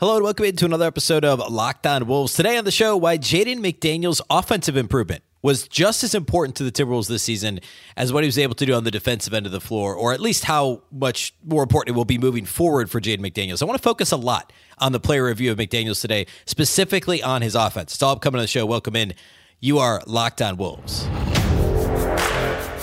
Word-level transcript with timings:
Hello 0.00 0.14
and 0.14 0.22
welcome 0.22 0.44
into 0.44 0.64
another 0.64 0.86
episode 0.86 1.24
of 1.24 1.40
Locked 1.50 1.84
On 1.84 2.06
Wolves. 2.06 2.32
Today 2.34 2.56
on 2.56 2.64
the 2.64 2.70
show, 2.70 2.96
why 2.96 3.18
Jaden 3.18 3.58
McDaniels' 3.58 4.20
offensive 4.30 4.76
improvement 4.76 5.24
was 5.42 5.66
just 5.66 6.04
as 6.04 6.14
important 6.14 6.54
to 6.54 6.62
the 6.62 6.70
Timberwolves 6.70 7.08
this 7.08 7.24
season 7.24 7.58
as 7.96 8.12
what 8.12 8.22
he 8.22 8.28
was 8.28 8.38
able 8.38 8.54
to 8.54 8.64
do 8.64 8.74
on 8.74 8.84
the 8.84 8.92
defensive 8.92 9.34
end 9.34 9.44
of 9.44 9.50
the 9.50 9.60
floor, 9.60 9.96
or 9.96 10.12
at 10.12 10.20
least 10.20 10.44
how 10.44 10.82
much 10.92 11.34
more 11.44 11.64
important 11.64 11.96
it 11.96 11.98
will 11.98 12.04
be 12.04 12.16
moving 12.16 12.44
forward 12.44 12.88
for 12.88 13.00
Jaden 13.00 13.18
McDaniels. 13.18 13.60
I 13.60 13.64
want 13.64 13.76
to 13.76 13.82
focus 13.82 14.12
a 14.12 14.16
lot 14.16 14.52
on 14.78 14.92
the 14.92 15.00
player 15.00 15.24
review 15.24 15.50
of 15.50 15.58
McDaniels 15.58 16.00
today, 16.00 16.28
specifically 16.46 17.20
on 17.20 17.42
his 17.42 17.56
offense. 17.56 17.94
It's 17.94 18.02
all 18.04 18.14
coming 18.20 18.38
on 18.38 18.44
the 18.44 18.46
show. 18.46 18.66
Welcome 18.66 18.94
in. 18.94 19.14
You 19.58 19.80
are 19.80 20.00
Locked 20.06 20.40
On 20.40 20.56
Wolves. 20.58 21.08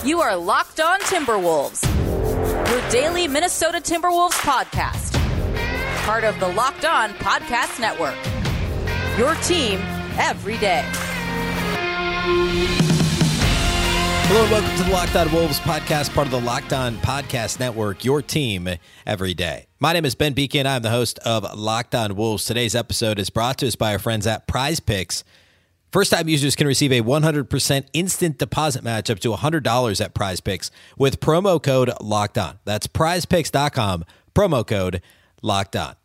You 0.04 0.20
are 0.20 0.36
Locked 0.36 0.82
On 0.82 1.00
Timberwolves, 1.00 1.82
your 2.70 2.90
daily 2.90 3.30
Minnesota 3.30 3.78
Timberwolves 3.80 4.34
podcast 4.34 5.05
part 6.06 6.24
of 6.24 6.40
the 6.40 6.48
Locked 6.48 6.86
On 6.86 7.10
Podcast 7.16 7.80
Network. 7.80 8.16
Your 9.18 9.34
team 9.42 9.80
every 10.20 10.56
day. 10.60 10.84
Hello 14.28 14.44
and 14.44 14.52
welcome 14.52 14.78
to 14.78 14.84
the 14.84 14.92
Locked 14.92 15.16
On 15.16 15.32
Wolves 15.32 15.60
podcast, 15.60 16.14
part 16.14 16.28
of 16.28 16.32
the 16.32 16.40
Locked 16.40 16.74
On 16.74 16.96
Podcast 16.98 17.60
Network, 17.60 18.06
your 18.06 18.22
team 18.22 18.70
every 19.08 19.34
day. 19.34 19.66
My 19.80 19.94
name 19.94 20.06
is 20.06 20.14
Ben 20.14 20.36
Beecken. 20.36 20.68
I'm 20.68 20.84
the 20.84 20.92
host 20.92 21.18
of 21.26 21.58
Locked 21.58 21.96
On 21.96 22.16
Wolves. 22.16 22.46
Today's 22.46 22.76
episode 22.76 23.18
is 23.18 23.32
brought 23.32 23.58
to 23.58 23.68
us 23.68 23.76
by 23.76 23.92
our 23.94 24.00
friends 24.00 24.28
at 24.28 24.48
Prize 24.48 24.80
Picks. 24.80 25.24
First 25.92 26.12
time 26.12 26.30
users 26.30 26.56
can 26.56 26.68
receive 26.68 26.92
a 26.92 27.02
100% 27.02 27.88
instant 27.94 28.38
deposit 28.38 28.84
match 28.84 29.10
up 29.10 29.18
to 29.22 29.32
$100 29.32 30.06
at 30.06 30.14
Prize 30.14 30.40
Picks 30.40 30.70
with 31.00 31.20
promo 31.20 31.62
code 31.62 31.92
Locked 32.00 32.38
On. 32.38 32.60
That's 32.64 32.86
prizepicks.com, 32.86 34.06
promo 34.36 34.68
code 34.68 35.02
Locked 35.42 35.76
On. 35.76 35.96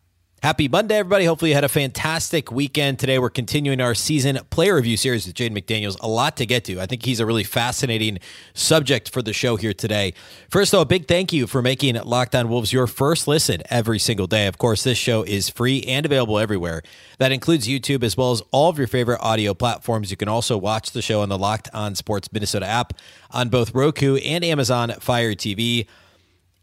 Happy 0.41 0.67
Monday, 0.67 0.97
everybody. 0.97 1.25
Hopefully, 1.25 1.51
you 1.51 1.55
had 1.55 1.63
a 1.63 1.69
fantastic 1.69 2.51
weekend. 2.51 2.97
Today, 2.97 3.19
we're 3.19 3.29
continuing 3.29 3.79
our 3.79 3.93
season 3.93 4.39
player 4.49 4.73
review 4.73 4.97
series 4.97 5.27
with 5.27 5.35
Jaden 5.35 5.55
McDaniels. 5.55 5.97
A 6.01 6.07
lot 6.07 6.35
to 6.37 6.47
get 6.47 6.65
to. 6.65 6.81
I 6.81 6.87
think 6.87 7.05
he's 7.05 7.19
a 7.19 7.27
really 7.27 7.43
fascinating 7.43 8.17
subject 8.55 9.11
for 9.11 9.21
the 9.21 9.33
show 9.33 9.55
here 9.55 9.71
today. 9.71 10.15
First, 10.49 10.71
though, 10.71 10.81
a 10.81 10.85
big 10.85 11.07
thank 11.07 11.31
you 11.31 11.45
for 11.45 11.61
making 11.61 11.93
Locked 11.93 12.33
On 12.33 12.49
Wolves 12.49 12.73
your 12.73 12.87
first 12.87 13.27
listen 13.27 13.61
every 13.69 13.99
single 13.99 14.25
day. 14.25 14.47
Of 14.47 14.57
course, 14.57 14.83
this 14.83 14.97
show 14.97 15.21
is 15.21 15.47
free 15.47 15.83
and 15.83 16.07
available 16.07 16.39
everywhere. 16.39 16.81
That 17.19 17.31
includes 17.31 17.67
YouTube 17.67 18.01
as 18.01 18.17
well 18.17 18.31
as 18.31 18.41
all 18.49 18.71
of 18.71 18.79
your 18.79 18.87
favorite 18.87 19.19
audio 19.21 19.53
platforms. 19.53 20.09
You 20.09 20.17
can 20.17 20.27
also 20.27 20.57
watch 20.57 20.89
the 20.89 21.03
show 21.03 21.21
on 21.21 21.29
the 21.29 21.37
Locked 21.37 21.69
On 21.71 21.93
Sports 21.93 22.33
Minnesota 22.33 22.65
app 22.65 22.93
on 23.29 23.49
both 23.49 23.75
Roku 23.75 24.15
and 24.15 24.43
Amazon 24.43 24.89
Fire 25.01 25.35
TV. 25.35 25.85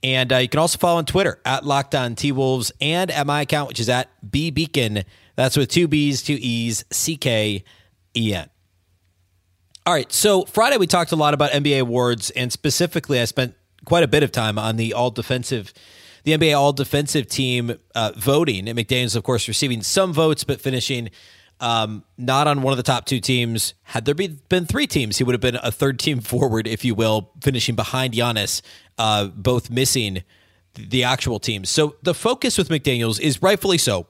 And 0.02 0.32
uh, 0.32 0.36
you 0.36 0.48
can 0.48 0.60
also 0.60 0.78
follow 0.78 0.98
on 0.98 1.06
Twitter 1.06 1.40
at 1.44 1.64
Locked 1.64 1.94
On 1.94 2.14
T 2.14 2.30
Wolves 2.32 2.72
and 2.80 3.10
at 3.10 3.26
my 3.26 3.42
account, 3.42 3.68
which 3.68 3.80
is 3.80 3.88
at 3.88 4.08
B 4.30 4.52
Beecken. 4.52 5.04
That's 5.34 5.56
with 5.56 5.70
two 5.70 5.88
B's, 5.88 6.22
two 6.22 6.38
E's, 6.40 6.84
C 6.90 7.16
K 7.16 7.64
E 8.16 8.34
N. 8.34 8.48
All 9.86 9.94
right. 9.94 10.12
So 10.12 10.44
Friday 10.44 10.76
we 10.76 10.86
talked 10.86 11.12
a 11.12 11.16
lot 11.16 11.34
about 11.34 11.50
NBA 11.50 11.80
awards, 11.80 12.30
and 12.30 12.52
specifically, 12.52 13.20
I 13.20 13.24
spent 13.24 13.54
quite 13.84 14.04
a 14.04 14.08
bit 14.08 14.22
of 14.22 14.30
time 14.30 14.58
on 14.58 14.76
the 14.76 14.92
all 14.92 15.10
defensive, 15.10 15.72
the 16.24 16.36
NBA 16.36 16.56
all 16.56 16.72
defensive 16.72 17.26
team 17.26 17.76
uh, 17.94 18.12
voting. 18.16 18.68
And 18.68 18.78
McDaniel's, 18.78 19.16
of 19.16 19.24
course, 19.24 19.48
receiving 19.48 19.82
some 19.82 20.12
votes, 20.12 20.44
but 20.44 20.60
finishing 20.60 21.10
um, 21.60 22.04
not 22.16 22.46
on 22.46 22.62
one 22.62 22.72
of 22.72 22.76
the 22.76 22.82
top 22.82 23.04
two 23.04 23.20
teams. 23.20 23.74
Had 23.82 24.04
there 24.04 24.14
be, 24.14 24.28
been 24.48 24.66
three 24.66 24.86
teams, 24.86 25.18
he 25.18 25.24
would 25.24 25.34
have 25.34 25.40
been 25.40 25.58
a 25.62 25.72
third 25.72 25.98
team 25.98 26.20
forward, 26.22 26.66
if 26.66 26.84
you 26.84 26.94
will, 26.94 27.30
finishing 27.42 27.74
behind 27.74 28.14
Giannis, 28.14 28.62
uh, 28.96 29.26
both 29.26 29.70
missing 29.70 30.22
the 30.74 31.04
actual 31.04 31.40
teams. 31.40 31.68
So 31.68 31.96
the 32.02 32.14
focus 32.14 32.56
with 32.56 32.68
McDaniels 32.68 33.20
is 33.20 33.42
rightfully 33.42 33.78
so. 33.78 34.06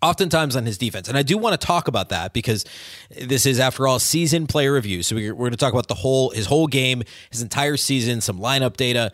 Oftentimes 0.00 0.54
on 0.54 0.64
his 0.64 0.78
defense. 0.78 1.08
And 1.08 1.18
I 1.18 1.22
do 1.22 1.36
want 1.36 1.60
to 1.60 1.66
talk 1.66 1.88
about 1.88 2.10
that 2.10 2.32
because 2.32 2.64
this 3.10 3.46
is, 3.46 3.58
after 3.58 3.88
all, 3.88 3.98
season 3.98 4.46
player 4.46 4.72
review. 4.72 5.02
So 5.02 5.16
we're 5.16 5.34
going 5.34 5.50
to 5.50 5.56
talk 5.56 5.72
about 5.72 5.88
the 5.88 5.96
whole, 5.96 6.30
his 6.30 6.46
whole 6.46 6.68
game, 6.68 7.02
his 7.30 7.42
entire 7.42 7.76
season, 7.76 8.20
some 8.20 8.38
lineup 8.38 8.76
data, 8.76 9.10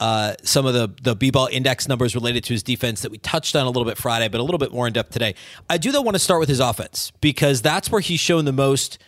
uh, 0.00 0.34
some 0.42 0.66
of 0.66 0.74
the 0.74 0.92
the 1.02 1.14
b-ball 1.14 1.48
index 1.52 1.88
numbers 1.88 2.14
related 2.14 2.44
to 2.44 2.52
his 2.52 2.62
defense 2.62 3.02
that 3.02 3.12
we 3.12 3.18
touched 3.18 3.54
on 3.54 3.64
a 3.64 3.68
little 3.68 3.84
bit 3.84 3.96
Friday, 3.96 4.28
but 4.28 4.40
a 4.40 4.42
little 4.42 4.58
bit 4.58 4.72
more 4.72 4.86
in 4.86 4.92
depth 4.92 5.12
today. 5.12 5.34
I 5.70 5.78
do 5.78 5.92
though 5.92 6.02
want 6.02 6.16
to 6.16 6.20
start 6.20 6.40
with 6.40 6.48
his 6.48 6.60
offense 6.60 7.12
because 7.20 7.62
that's 7.62 7.90
where 7.90 8.00
he's 8.00 8.20
shown 8.20 8.44
the 8.44 8.52
most, 8.52 8.98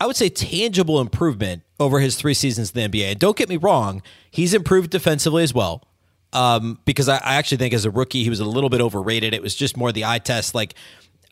I 0.00 0.06
would 0.06 0.16
say, 0.16 0.28
tangible 0.28 1.00
improvement 1.00 1.62
over 1.78 2.00
his 2.00 2.16
three 2.16 2.34
seasons 2.34 2.72
in 2.72 2.90
the 2.90 2.98
NBA. 2.98 3.10
And 3.12 3.20
don't 3.20 3.36
get 3.36 3.48
me 3.48 3.56
wrong, 3.56 4.02
he's 4.30 4.54
improved 4.54 4.90
defensively 4.90 5.42
as 5.42 5.52
well. 5.52 5.86
Um, 6.32 6.80
because 6.84 7.08
I, 7.08 7.16
I, 7.18 7.36
actually 7.36 7.58
think 7.58 7.72
as 7.72 7.84
a 7.84 7.90
rookie 7.90 8.24
he 8.24 8.28
was 8.28 8.40
a 8.40 8.44
little 8.44 8.68
bit 8.68 8.80
overrated. 8.80 9.32
It 9.32 9.42
was 9.42 9.54
just 9.54 9.76
more 9.76 9.92
the 9.92 10.04
eye 10.04 10.18
test, 10.18 10.54
like. 10.54 10.74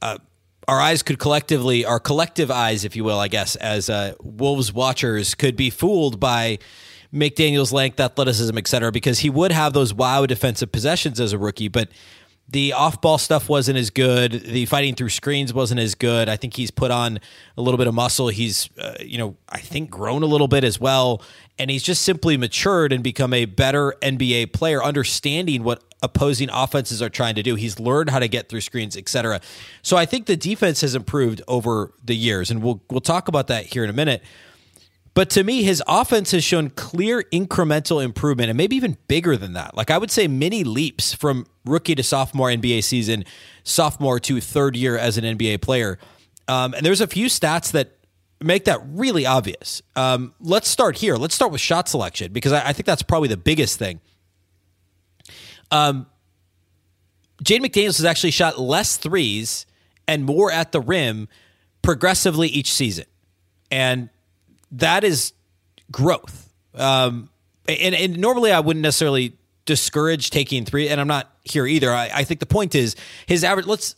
Uh, 0.00 0.18
our 0.66 0.80
eyes 0.80 1.02
could 1.02 1.18
collectively, 1.18 1.84
our 1.84 2.00
collective 2.00 2.50
eyes, 2.50 2.86
if 2.86 2.96
you 2.96 3.04
will, 3.04 3.18
I 3.18 3.28
guess, 3.28 3.54
as 3.56 3.90
uh, 3.90 4.14
Wolves 4.22 4.72
watchers, 4.72 5.34
could 5.34 5.56
be 5.56 5.68
fooled 5.68 6.18
by 6.18 6.58
McDaniel's 7.14 7.72
length, 7.72 8.00
athleticism, 8.00 8.56
et 8.58 8.66
cetera, 8.66 8.90
because 8.90 9.20
he 9.20 9.30
would 9.30 9.52
have 9.52 9.72
those 9.72 9.94
wow 9.94 10.26
defensive 10.26 10.72
possessions 10.72 11.20
as 11.20 11.32
a 11.32 11.38
rookie, 11.38 11.68
but 11.68 11.88
the 12.48 12.74
off 12.74 13.00
ball 13.00 13.16
stuff 13.16 13.48
wasn't 13.48 13.78
as 13.78 13.88
good. 13.88 14.32
The 14.32 14.66
fighting 14.66 14.94
through 14.94 15.08
screens 15.08 15.54
wasn't 15.54 15.80
as 15.80 15.94
good. 15.94 16.28
I 16.28 16.36
think 16.36 16.54
he's 16.54 16.70
put 16.70 16.90
on 16.90 17.18
a 17.56 17.62
little 17.62 17.78
bit 17.78 17.86
of 17.86 17.94
muscle. 17.94 18.28
He's, 18.28 18.68
uh, 18.78 18.96
you 19.00 19.16
know, 19.16 19.36
I 19.48 19.60
think 19.60 19.88
grown 19.88 20.22
a 20.22 20.26
little 20.26 20.48
bit 20.48 20.62
as 20.62 20.78
well. 20.78 21.22
And 21.58 21.70
he's 21.70 21.82
just 21.82 22.02
simply 22.02 22.36
matured 22.36 22.92
and 22.92 23.02
become 23.02 23.32
a 23.32 23.46
better 23.46 23.94
NBA 24.02 24.52
player, 24.52 24.84
understanding 24.84 25.64
what 25.64 25.82
opposing 26.02 26.50
offenses 26.52 27.00
are 27.00 27.08
trying 27.08 27.34
to 27.36 27.42
do. 27.42 27.54
He's 27.54 27.80
learned 27.80 28.10
how 28.10 28.18
to 28.18 28.28
get 28.28 28.50
through 28.50 28.60
screens, 28.60 28.94
etc. 28.94 29.40
So 29.80 29.96
I 29.96 30.04
think 30.04 30.26
the 30.26 30.36
defense 30.36 30.82
has 30.82 30.94
improved 30.94 31.40
over 31.48 31.92
the 32.04 32.14
years, 32.14 32.50
and 32.50 32.62
we'll 32.62 32.82
we'll 32.90 33.00
talk 33.00 33.28
about 33.28 33.46
that 33.46 33.66
here 33.66 33.84
in 33.84 33.90
a 33.90 33.94
minute. 33.94 34.22
But 35.14 35.30
to 35.30 35.44
me, 35.44 35.62
his 35.62 35.82
offense 35.86 36.32
has 36.32 36.42
shown 36.42 36.70
clear 36.70 37.22
incremental 37.32 38.04
improvement 38.04 38.50
and 38.50 38.56
maybe 38.56 38.74
even 38.74 38.96
bigger 39.06 39.36
than 39.36 39.52
that. 39.52 39.76
Like 39.76 39.90
I 39.90 39.98
would 39.98 40.10
say 40.10 40.26
many 40.26 40.64
leaps 40.64 41.14
from 41.14 41.46
rookie 41.64 41.94
to 41.94 42.02
sophomore 42.02 42.48
NBA 42.48 42.82
season, 42.82 43.24
sophomore 43.62 44.18
to 44.20 44.40
third 44.40 44.76
year 44.76 44.98
as 44.98 45.16
an 45.16 45.24
NBA 45.24 45.62
player. 45.62 45.98
Um, 46.48 46.74
and 46.74 46.84
there's 46.84 47.00
a 47.00 47.06
few 47.06 47.26
stats 47.26 47.70
that 47.72 47.92
make 48.40 48.64
that 48.64 48.80
really 48.86 49.24
obvious. 49.24 49.82
Um, 49.94 50.34
let's 50.40 50.68
start 50.68 50.98
here. 50.98 51.16
Let's 51.16 51.34
start 51.34 51.52
with 51.52 51.60
shot 51.60 51.88
selection 51.88 52.32
because 52.32 52.52
I, 52.52 52.68
I 52.68 52.72
think 52.72 52.86
that's 52.86 53.02
probably 53.02 53.28
the 53.28 53.36
biggest 53.36 53.78
thing. 53.78 54.00
Um, 55.70 56.06
Jade 57.42 57.62
McDaniels 57.62 57.98
has 57.98 58.04
actually 58.04 58.32
shot 58.32 58.60
less 58.60 58.96
threes 58.96 59.66
and 60.06 60.24
more 60.24 60.50
at 60.50 60.72
the 60.72 60.80
rim 60.80 61.28
progressively 61.82 62.48
each 62.48 62.72
season. 62.72 63.06
And 63.70 64.10
that 64.74 65.04
is 65.04 65.32
growth. 65.90 66.52
Um, 66.74 67.30
and, 67.68 67.94
and 67.94 68.18
normally 68.18 68.52
I 68.52 68.60
wouldn't 68.60 68.82
necessarily 68.82 69.36
discourage 69.64 70.30
taking 70.30 70.64
three, 70.64 70.88
and 70.88 71.00
I'm 71.00 71.08
not 71.08 71.32
here 71.44 71.66
either. 71.66 71.92
I, 71.92 72.10
I 72.12 72.24
think 72.24 72.40
the 72.40 72.46
point 72.46 72.74
is 72.74 72.96
his 73.26 73.44
average. 73.44 73.66
Let's 73.66 73.96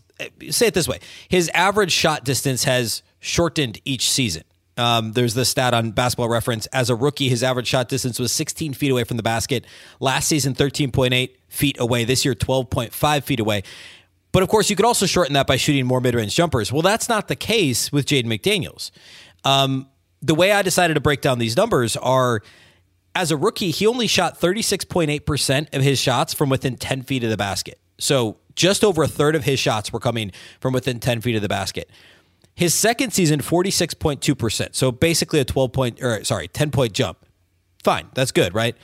say 0.50 0.66
it 0.66 0.74
this 0.74 0.88
way: 0.88 1.00
his 1.28 1.48
average 1.50 1.92
shot 1.92 2.24
distance 2.24 2.64
has 2.64 3.02
shortened 3.20 3.80
each 3.84 4.10
season. 4.10 4.44
Um, 4.78 5.12
there's 5.12 5.32
the 5.32 5.46
stat 5.46 5.72
on 5.72 5.92
Basketball 5.92 6.28
Reference. 6.28 6.66
As 6.66 6.90
a 6.90 6.94
rookie, 6.94 7.30
his 7.30 7.42
average 7.42 7.66
shot 7.66 7.88
distance 7.88 8.18
was 8.18 8.30
16 8.30 8.74
feet 8.74 8.90
away 8.90 9.04
from 9.04 9.16
the 9.16 9.22
basket. 9.22 9.64
Last 10.00 10.28
season, 10.28 10.54
13.8 10.54 11.30
feet 11.48 11.80
away. 11.80 12.04
This 12.04 12.26
year, 12.26 12.34
12.5 12.34 13.24
feet 13.24 13.40
away. 13.40 13.62
But 14.32 14.42
of 14.42 14.50
course, 14.50 14.68
you 14.68 14.76
could 14.76 14.84
also 14.84 15.06
shorten 15.06 15.32
that 15.32 15.46
by 15.46 15.56
shooting 15.56 15.86
more 15.86 16.02
mid-range 16.02 16.34
jumpers. 16.34 16.70
Well, 16.70 16.82
that's 16.82 17.08
not 17.08 17.28
the 17.28 17.36
case 17.36 17.90
with 17.90 18.04
Jaden 18.04 18.26
McDaniels. 18.26 18.90
Um, 19.44 19.88
the 20.26 20.34
way 20.34 20.50
I 20.50 20.62
decided 20.62 20.94
to 20.94 21.00
break 21.00 21.20
down 21.20 21.38
these 21.38 21.56
numbers 21.56 21.96
are 21.96 22.42
as 23.14 23.30
a 23.30 23.36
rookie, 23.36 23.70
he 23.70 23.86
only 23.86 24.08
shot 24.08 24.38
36.8% 24.38 25.74
of 25.74 25.82
his 25.82 25.98
shots 25.98 26.34
from 26.34 26.50
within 26.50 26.76
10 26.76 27.02
feet 27.02 27.22
of 27.24 27.30
the 27.30 27.36
basket. 27.36 27.78
So 27.98 28.38
just 28.54 28.84
over 28.84 29.04
a 29.04 29.08
third 29.08 29.36
of 29.36 29.44
his 29.44 29.58
shots 29.60 29.92
were 29.92 30.00
coming 30.00 30.32
from 30.60 30.74
within 30.74 30.98
10 30.98 31.20
feet 31.20 31.36
of 31.36 31.42
the 31.42 31.48
basket. 31.48 31.88
His 32.54 32.74
second 32.74 33.12
season, 33.12 33.40
46.2%. 33.40 34.74
So 34.74 34.90
basically 34.90 35.40
a 35.40 35.44
12 35.44 35.72
point, 35.72 36.02
or 36.02 36.24
sorry, 36.24 36.48
10 36.48 36.70
point 36.72 36.92
jump. 36.92 37.18
Fine. 37.84 38.08
That's 38.14 38.32
good, 38.32 38.54
right? 38.54 38.76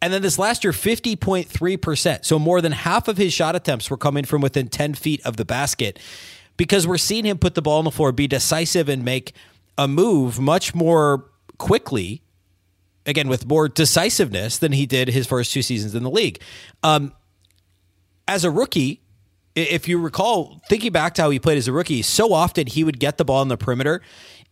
And 0.00 0.12
then 0.12 0.22
this 0.22 0.38
last 0.38 0.62
year, 0.62 0.72
50.3%. 0.72 2.24
So 2.24 2.38
more 2.38 2.60
than 2.60 2.72
half 2.72 3.08
of 3.08 3.16
his 3.16 3.32
shot 3.32 3.56
attempts 3.56 3.90
were 3.90 3.96
coming 3.96 4.24
from 4.24 4.40
within 4.40 4.68
10 4.68 4.94
feet 4.94 5.20
of 5.26 5.36
the 5.36 5.44
basket 5.44 5.98
because 6.56 6.86
we're 6.86 6.96
seeing 6.96 7.24
him 7.24 7.38
put 7.38 7.54
the 7.54 7.62
ball 7.62 7.78
on 7.78 7.84
the 7.84 7.90
floor, 7.90 8.12
be 8.12 8.28
decisive, 8.28 8.88
and 8.88 9.04
make 9.04 9.34
a 9.78 9.88
move 9.88 10.38
much 10.40 10.74
more 10.74 11.30
quickly, 11.58 12.22
again, 13.06 13.28
with 13.28 13.46
more 13.46 13.68
decisiveness 13.68 14.58
than 14.58 14.72
he 14.72 14.86
did 14.86 15.08
his 15.08 15.26
first 15.26 15.52
two 15.52 15.62
seasons 15.62 15.94
in 15.94 16.02
the 16.02 16.10
league. 16.10 16.40
Um, 16.82 17.12
as 18.28 18.44
a 18.44 18.50
rookie, 18.50 19.02
if 19.54 19.88
you 19.88 19.98
recall, 19.98 20.60
thinking 20.68 20.92
back 20.92 21.14
to 21.14 21.22
how 21.22 21.30
he 21.30 21.38
played 21.38 21.58
as 21.58 21.68
a 21.68 21.72
rookie, 21.72 22.02
so 22.02 22.32
often 22.32 22.66
he 22.66 22.84
would 22.84 23.00
get 23.00 23.18
the 23.18 23.24
ball 23.24 23.42
in 23.42 23.48
the 23.48 23.56
perimeter 23.56 24.00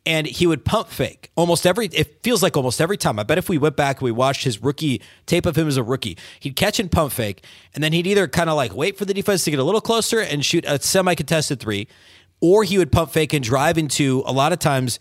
and 0.08 0.26
he 0.26 0.46
would 0.46 0.64
pump 0.64 0.88
fake 0.88 1.30
almost 1.36 1.66
every 1.66 1.86
it 1.86 2.22
feels 2.22 2.42
like 2.42 2.56
almost 2.56 2.80
every 2.80 2.96
time 2.96 3.18
i 3.18 3.22
bet 3.22 3.36
if 3.36 3.48
we 3.48 3.58
went 3.58 3.76
back 3.76 3.98
and 3.98 4.02
we 4.02 4.10
watched 4.10 4.44
his 4.44 4.62
rookie 4.62 5.02
tape 5.26 5.44
of 5.44 5.56
him 5.56 5.68
as 5.68 5.76
a 5.76 5.82
rookie 5.82 6.16
he'd 6.40 6.56
catch 6.56 6.80
and 6.80 6.90
pump 6.90 7.12
fake 7.12 7.44
and 7.74 7.84
then 7.84 7.92
he'd 7.92 8.06
either 8.06 8.26
kind 8.26 8.48
of 8.48 8.56
like 8.56 8.74
wait 8.74 8.96
for 8.96 9.04
the 9.04 9.14
defense 9.14 9.44
to 9.44 9.50
get 9.50 9.60
a 9.60 9.64
little 9.64 9.80
closer 9.80 10.20
and 10.20 10.44
shoot 10.44 10.64
a 10.66 10.80
semi 10.80 11.14
contested 11.14 11.60
three 11.60 11.86
or 12.40 12.64
he 12.64 12.78
would 12.78 12.92
pump 12.92 13.10
fake 13.10 13.32
and 13.32 13.44
drive 13.44 13.78
into 13.78 14.22
a 14.26 14.32
lot 14.32 14.52
of 14.52 14.58
times 14.58 14.98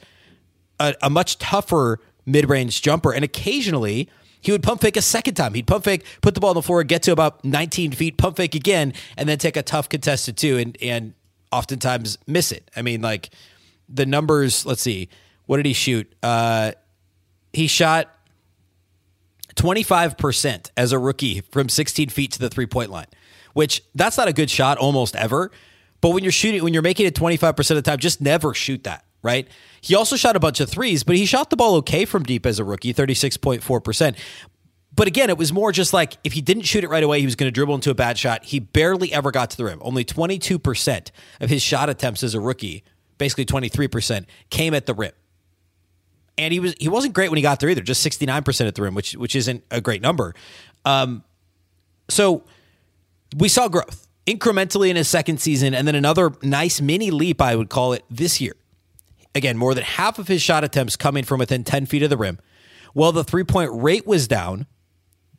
a, 0.79 0.93
a 1.01 1.09
much 1.09 1.37
tougher 1.37 1.99
mid-range 2.25 2.81
jumper 2.81 3.13
and 3.13 3.23
occasionally 3.23 4.09
he 4.41 4.51
would 4.51 4.63
pump 4.63 4.81
fake 4.81 4.95
a 4.95 5.01
second 5.01 5.33
time. 5.33 5.53
He'd 5.55 5.67
pump 5.67 5.83
fake, 5.83 6.05
put 6.21 6.33
the 6.33 6.39
ball 6.39 6.51
on 6.51 6.55
the 6.55 6.61
floor, 6.61 6.83
get 6.83 7.03
to 7.03 7.11
about 7.11 7.43
19 7.43 7.91
feet, 7.91 8.17
pump 8.17 8.37
fake 8.37 8.55
again, 8.55 8.93
and 9.17 9.27
then 9.27 9.37
take 9.37 9.57
a 9.57 9.63
tough 9.63 9.89
contested 9.89 10.37
two 10.37 10.57
and 10.57 10.77
and 10.81 11.13
oftentimes 11.51 12.17
miss 12.27 12.51
it. 12.51 12.69
I 12.75 12.81
mean, 12.81 13.01
like 13.01 13.29
the 13.89 14.05
numbers, 14.05 14.65
let's 14.65 14.81
see, 14.81 15.09
what 15.45 15.57
did 15.57 15.65
he 15.65 15.73
shoot? 15.73 16.11
Uh, 16.21 16.73
he 17.53 17.67
shot 17.67 18.13
25% 19.55 20.71
as 20.77 20.91
a 20.91 20.99
rookie 20.99 21.41
from 21.51 21.67
16 21.67 22.09
feet 22.09 22.31
to 22.33 22.39
the 22.39 22.49
three 22.49 22.67
point 22.67 22.91
line, 22.91 23.07
which 23.53 23.83
that's 23.95 24.17
not 24.17 24.27
a 24.27 24.33
good 24.33 24.49
shot 24.49 24.77
almost 24.77 25.15
ever. 25.15 25.51
But 26.07 26.13
when 26.13 26.23
you're 26.23 26.31
shooting, 26.31 26.63
when 26.63 26.73
you're 26.73 26.81
making 26.81 27.05
it 27.05 27.15
25% 27.15 27.69
of 27.69 27.75
the 27.75 27.81
time, 27.81 27.97
just 27.97 28.21
never 28.21 28.53
shoot 28.53 28.85
that, 28.85 29.03
right? 29.23 29.45
He 29.81 29.93
also 29.93 30.15
shot 30.15 30.37
a 30.37 30.39
bunch 30.39 30.61
of 30.61 30.69
threes, 30.69 31.03
but 31.03 31.17
he 31.17 31.25
shot 31.25 31.49
the 31.49 31.57
ball 31.57 31.75
okay 31.75 32.05
from 32.05 32.23
deep 32.23 32.45
as 32.45 32.59
a 32.59 32.63
rookie, 32.63 32.93
36.4%. 32.93 34.17
But 34.95 35.07
again, 35.07 35.29
it 35.29 35.37
was 35.37 35.51
more 35.51 35.73
just 35.73 35.91
like 35.91 36.17
if 36.23 36.31
he 36.31 36.39
didn't 36.39 36.63
shoot 36.63 36.85
it 36.85 36.89
right 36.89 37.03
away, 37.03 37.19
he 37.19 37.25
was 37.25 37.35
going 37.35 37.47
to 37.47 37.51
dribble 37.51 37.75
into 37.75 37.91
a 37.91 37.93
bad 37.93 38.17
shot. 38.17 38.45
He 38.45 38.59
barely 38.59 39.11
ever 39.11 39.31
got 39.31 39.49
to 39.49 39.57
the 39.57 39.65
rim. 39.65 39.79
Only 39.81 40.05
22% 40.05 41.11
of 41.41 41.49
his 41.49 41.61
shot 41.61 41.89
attempts 41.89 42.23
as 42.23 42.33
a 42.33 42.39
rookie 42.39 42.85
basically 43.17 43.45
23%, 43.45 44.27
came 44.49 44.73
at 44.73 44.85
the 44.85 44.93
rim. 44.93 45.11
And 46.37 46.53
he 46.53 46.61
was 46.61 46.73
he 46.79 46.87
wasn't 46.87 47.15
great 47.15 47.31
when 47.31 47.37
he 47.37 47.41
got 47.41 47.59
there 47.59 47.69
either, 47.69 47.81
just 47.81 48.05
69% 48.07 48.65
at 48.65 48.75
the 48.75 48.81
rim, 48.81 48.95
which 48.95 49.13
which 49.17 49.35
isn't 49.35 49.61
a 49.71 49.81
great 49.81 50.01
number. 50.01 50.35
Um, 50.85 51.25
so 52.09 52.45
we 53.35 53.49
saw 53.49 53.67
growth 53.67 54.06
incrementally 54.27 54.89
in 54.89 54.95
his 54.95 55.07
second 55.07 55.39
season, 55.39 55.73
and 55.73 55.87
then 55.87 55.95
another 55.95 56.33
nice 56.41 56.81
mini 56.81 57.11
leap, 57.11 57.41
I 57.41 57.55
would 57.55 57.69
call 57.69 57.93
it, 57.93 58.03
this 58.09 58.41
year. 58.41 58.55
Again, 59.33 59.57
more 59.57 59.73
than 59.73 59.83
half 59.83 60.19
of 60.19 60.27
his 60.27 60.41
shot 60.41 60.63
attempts 60.63 60.95
coming 60.95 61.23
from 61.23 61.39
within 61.39 61.63
10 61.63 61.85
feet 61.85 62.03
of 62.03 62.09
the 62.09 62.17
rim. 62.17 62.39
Well, 62.93 63.11
the 63.11 63.23
three 63.23 63.43
point 63.43 63.71
rate 63.73 64.05
was 64.07 64.27
down 64.27 64.65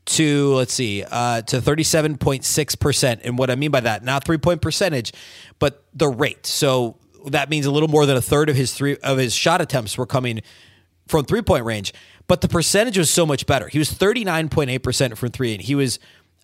to 0.07 0.55
let's 0.55 0.73
see 0.73 1.05
uh, 1.11 1.43
to 1.43 1.59
37.6% 1.59 3.21
and 3.25 3.37
what 3.37 3.51
i 3.51 3.55
mean 3.55 3.71
by 3.71 3.81
that 3.81 4.03
not 4.03 4.25
three 4.25 4.39
point 4.39 4.63
percentage 4.63 5.13
but 5.59 5.85
the 5.93 6.09
rate 6.09 6.47
so 6.47 6.97
that 7.27 7.51
means 7.51 7.67
a 7.67 7.71
little 7.71 7.89
more 7.89 8.07
than 8.07 8.17
a 8.17 8.21
third 8.21 8.49
of 8.49 8.57
his 8.57 8.73
three 8.73 8.97
of 8.99 9.19
his 9.19 9.35
shot 9.35 9.61
attempts 9.61 9.99
were 9.99 10.07
coming 10.07 10.41
from 11.07 11.25
three 11.25 11.43
point 11.43 11.65
range. 11.65 11.93
But 12.27 12.43
the 12.43 12.49
percentage 12.49 12.99
was 12.99 13.11
so 13.11 13.25
much 13.25 13.47
better. 13.47 13.69
He 13.69 13.79
was 13.79 13.91
39.8% 13.91 15.17
from 15.17 15.31
three, 15.31 15.55
and 15.55 15.63
he 15.63 15.75
was 15.75 15.99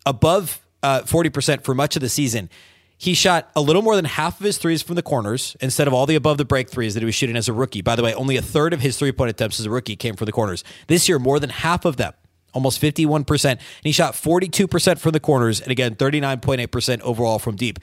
above 0.07 0.61
uh, 0.85 1.03
40% 1.03 1.65
for 1.65 1.75
much 1.75 1.97
of 1.97 2.03
the 2.03 2.09
season. 2.09 2.51
He 2.97 3.15
shot 3.15 3.51
a 3.57 3.61
little 3.61 3.83
more 3.83 3.97
than 3.97 4.05
half 4.05 4.39
of 4.39 4.47
his 4.47 4.59
threes 4.59 4.83
from 4.83 4.95
the 4.95 5.03
corners 5.03 5.57
instead 5.61 5.89
of 5.89 5.95
all 5.95 6.07
the 6.07 6.15
above 6.15 6.39
the 6.39 6.45
break 6.45 6.71
threes 6.71 6.95
that 6.95 7.01
he 7.01 7.07
was 7.07 7.15
shooting 7.15 7.37
as 7.37 7.49
a 7.49 7.53
rookie. 7.53 7.83
By 7.83 7.97
the 7.97 8.03
way, 8.03 8.15
only 8.15 8.37
a 8.37 8.43
third 8.43 8.73
of 8.73 8.81
his 8.81 8.97
three 8.97 9.11
point 9.11 9.31
attempts 9.31 9.59
as 9.59 9.67
a 9.67 9.71
rookie 9.71 9.97
came 9.97 10.15
from 10.15 10.27
the 10.27 10.33
corners. 10.33 10.63
This 10.87 11.09
year, 11.09 11.19
more 11.19 11.41
than 11.41 11.51
half 11.51 11.85
of 11.85 11.97
them, 11.97 12.13
almost 12.53 12.81
51%. 12.81 13.51
And 13.51 13.61
he 13.83 13.93
shot 13.93 14.15
42% 14.15 14.99
from 14.99 15.13
the 15.13 15.21
corners, 15.21 15.61
and 15.61 15.73
again, 15.73 15.97
39.8% 15.97 17.01
overall 17.01 17.39
from 17.39 17.57
deep 17.57 17.81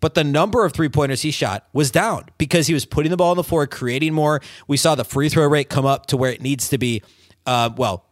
but 0.00 0.14
the 0.14 0.24
number 0.24 0.64
of 0.64 0.72
three 0.72 0.88
pointers 0.88 1.22
he 1.22 1.30
shot 1.30 1.66
was 1.72 1.90
down 1.90 2.26
because 2.38 2.66
he 2.66 2.74
was 2.74 2.84
putting 2.84 3.10
the 3.10 3.16
ball 3.16 3.32
on 3.32 3.36
the 3.36 3.44
floor, 3.44 3.66
creating 3.66 4.14
more. 4.14 4.40
We 4.66 4.76
saw 4.76 4.94
the 4.94 5.04
free 5.04 5.28
throw 5.28 5.46
rate 5.46 5.68
come 5.68 5.86
up 5.86 6.06
to 6.06 6.16
where 6.16 6.30
it 6.30 6.40
needs 6.40 6.68
to 6.68 6.78
be. 6.78 7.02
Uh, 7.46 7.70
well, 7.76 8.04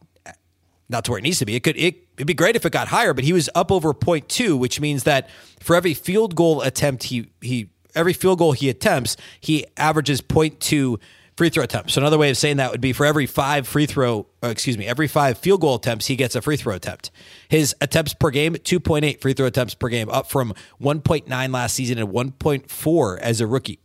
not 0.88 1.04
to 1.04 1.12
where 1.12 1.18
it 1.18 1.22
needs 1.22 1.38
to 1.38 1.46
be. 1.46 1.54
It 1.54 1.62
could 1.62 1.76
it, 1.76 2.05
it'd 2.16 2.26
be 2.26 2.34
great 2.34 2.56
if 2.56 2.64
it 2.64 2.72
got 2.72 2.88
higher, 2.88 3.14
but 3.14 3.24
he 3.24 3.32
was 3.32 3.48
up 3.54 3.70
over 3.70 3.92
0.2, 3.92 4.58
which 4.58 4.80
means 4.80 5.04
that 5.04 5.28
for 5.60 5.76
every 5.76 5.94
field 5.94 6.34
goal 6.34 6.62
attempt 6.62 7.04
he 7.04 7.30
he 7.40 7.68
every 7.94 8.12
field 8.12 8.38
goal 8.38 8.52
he 8.52 8.68
attempts, 8.68 9.16
he 9.40 9.66
averages 9.76 10.20
0.2 10.20 10.98
free 11.36 11.50
throw 11.50 11.64
attempts. 11.64 11.94
So 11.94 12.00
another 12.00 12.18
way 12.18 12.30
of 12.30 12.36
saying 12.36 12.56
that 12.56 12.70
would 12.70 12.80
be 12.80 12.92
for 12.92 13.04
every 13.04 13.26
five 13.26 13.68
free 13.68 13.86
throw, 13.86 14.26
excuse 14.42 14.78
me, 14.78 14.86
every 14.86 15.06
five 15.06 15.38
field 15.38 15.60
goal 15.60 15.76
attempts, 15.76 16.06
he 16.06 16.16
gets 16.16 16.34
a 16.34 16.42
free 16.42 16.56
throw 16.56 16.74
attempt. 16.74 17.10
His 17.48 17.74
attempts 17.80 18.14
per 18.14 18.30
game, 18.30 18.54
2.8 18.54 19.20
free 19.20 19.32
throw 19.34 19.46
attempts 19.46 19.74
per 19.74 19.88
game, 19.88 20.08
up 20.08 20.30
from 20.30 20.54
1.9 20.80 21.52
last 21.52 21.74
season 21.74 21.98
and 21.98 22.08
1.4 22.08 23.18
as 23.18 23.40
a 23.40 23.46
rookie. 23.46 23.80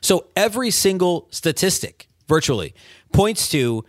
So 0.00 0.26
every 0.36 0.70
single 0.70 1.26
statistic, 1.30 2.08
virtually, 2.28 2.74
points 3.12 3.48
to 3.50 3.84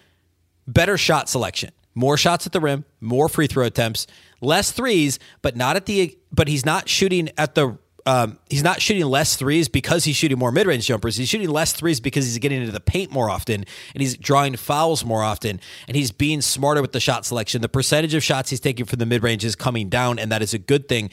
better 0.67 0.97
shot 0.97 1.29
selection, 1.29 1.71
more 1.99 2.15
shots 2.15 2.45
at 2.45 2.53
the 2.53 2.61
rim, 2.61 2.85
more 3.01 3.27
free 3.27 3.45
throw 3.45 3.65
attempts, 3.65 4.07
less 4.39 4.71
threes, 4.71 5.19
but 5.41 5.57
not 5.57 5.75
at 5.75 5.85
the 5.85 6.17
but 6.31 6.47
he's 6.47 6.65
not 6.65 6.87
shooting 6.87 7.29
at 7.37 7.55
the 7.55 7.77
um, 8.05 8.39
he's 8.49 8.63
not 8.63 8.81
shooting 8.81 9.05
less 9.05 9.35
threes 9.35 9.67
because 9.67 10.05
he's 10.05 10.15
shooting 10.15 10.39
more 10.39 10.51
mid-range 10.51 10.87
jumpers. 10.87 11.17
He's 11.17 11.27
shooting 11.27 11.49
less 11.49 11.73
threes 11.73 11.99
because 11.99 12.25
he's 12.25 12.37
getting 12.37 12.61
into 12.61 12.71
the 12.71 12.79
paint 12.79 13.11
more 13.11 13.29
often 13.29 13.65
and 13.93 14.01
he's 14.01 14.15
drawing 14.15 14.55
fouls 14.55 15.03
more 15.03 15.21
often 15.21 15.59
and 15.87 15.97
he's 15.97 16.11
being 16.11 16.39
smarter 16.39 16.81
with 16.81 16.93
the 16.93 17.01
shot 17.01 17.25
selection. 17.25 17.61
The 17.61 17.69
percentage 17.69 18.13
of 18.13 18.23
shots 18.23 18.49
he's 18.49 18.61
taking 18.61 18.85
from 18.85 18.99
the 18.99 19.05
mid-range 19.05 19.43
is 19.43 19.55
coming 19.55 19.89
down 19.89 20.17
and 20.17 20.31
that 20.31 20.41
is 20.41 20.53
a 20.53 20.57
good 20.57 20.87
thing. 20.87 21.09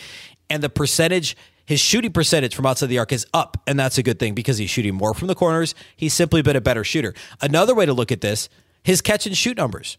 And 0.48 0.62
the 0.62 0.70
percentage 0.70 1.36
his 1.66 1.80
shooting 1.80 2.12
percentage 2.12 2.54
from 2.54 2.64
outside 2.64 2.86
the 2.86 3.00
arc 3.00 3.10
is 3.10 3.26
up, 3.34 3.60
and 3.66 3.76
that's 3.76 3.98
a 3.98 4.02
good 4.04 4.20
thing 4.20 4.36
because 4.36 4.56
he's 4.56 4.70
shooting 4.70 4.94
more 4.94 5.14
from 5.14 5.26
the 5.26 5.34
corners. 5.34 5.74
He's 5.96 6.14
simply 6.14 6.40
been 6.40 6.54
a 6.54 6.60
better 6.60 6.84
shooter. 6.84 7.12
Another 7.40 7.74
way 7.74 7.84
to 7.86 7.92
look 7.92 8.12
at 8.12 8.20
this, 8.20 8.48
his 8.84 9.00
catch 9.00 9.26
and 9.26 9.36
shoot 9.36 9.56
numbers. 9.56 9.98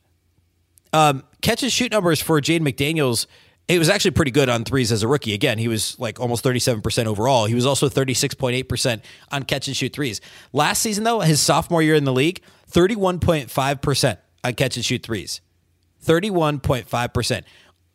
Um, 0.93 1.23
catch 1.41 1.63
and 1.63 1.71
shoot 1.71 1.91
numbers 1.91 2.21
for 2.21 2.39
Jaden 2.41 2.61
McDaniels 2.61 3.27
he 3.67 3.79
was 3.79 3.89
actually 3.89 4.11
pretty 4.11 4.31
good 4.31 4.47
on 4.47 4.63
threes 4.63 4.91
as 4.91 5.03
a 5.03 5.07
rookie. 5.07 5.33
Again, 5.33 5.57
he 5.57 5.67
was 5.67 5.99
like 5.99 6.19
almost 6.19 6.43
37% 6.43 7.05
overall. 7.05 7.45
He 7.45 7.55
was 7.55 7.65
also 7.65 7.89
36.8% 7.89 9.01
on 9.31 9.43
catch 9.43 9.67
and 9.67 9.75
shoot 9.75 9.91
threes. 9.91 10.21
Last 10.53 10.81
season, 10.81 11.03
though, 11.03 11.19
his 11.19 11.41
sophomore 11.41 11.81
year 11.81 11.95
in 11.95 12.05
the 12.05 12.13
league, 12.13 12.41
31.5% 12.71 14.17
on 14.43 14.53
catch 14.53 14.77
and 14.77 14.85
shoot 14.85 15.03
threes. 15.03 15.41
31.5%. 16.05 17.43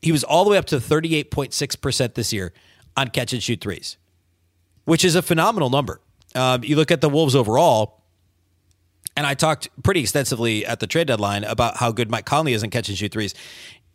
He 0.03 0.13
was 0.13 0.25
all 0.25 0.45
the 0.45 0.51
way 0.51 0.59
up 0.59 0.67
to 0.67 0.77
38.6% 0.77 2.15
this 2.15 2.33
year 2.33 2.53
on 2.97 3.09
catch 3.09 3.33
and 3.33 3.43
shoot 3.43 3.63
threes, 3.63 3.97
which 4.85 5.05
is 5.05 5.15
a 5.15 5.23
phenomenal 5.23 5.71
number. 5.71 6.01
Um, 6.35 6.65
you 6.65 6.77
look 6.77 6.91
at 6.91 7.01
the 7.01 7.09
Wolves 7.09 7.35
overall, 7.35 8.02
and 9.17 9.27
I 9.27 9.35
talked 9.35 9.69
pretty 9.83 10.01
extensively 10.01 10.65
at 10.65 10.81
the 10.81 10.87
trade 10.87 11.07
deadline 11.07 11.45
about 11.45 11.77
how 11.77 11.93
good 11.93 12.11
Mike 12.11 12.25
Conley 12.25 12.53
is 12.55 12.63
in 12.63 12.71
catch 12.71 12.89
and 12.89 12.97
shoot 12.97 13.13
threes. 13.13 13.35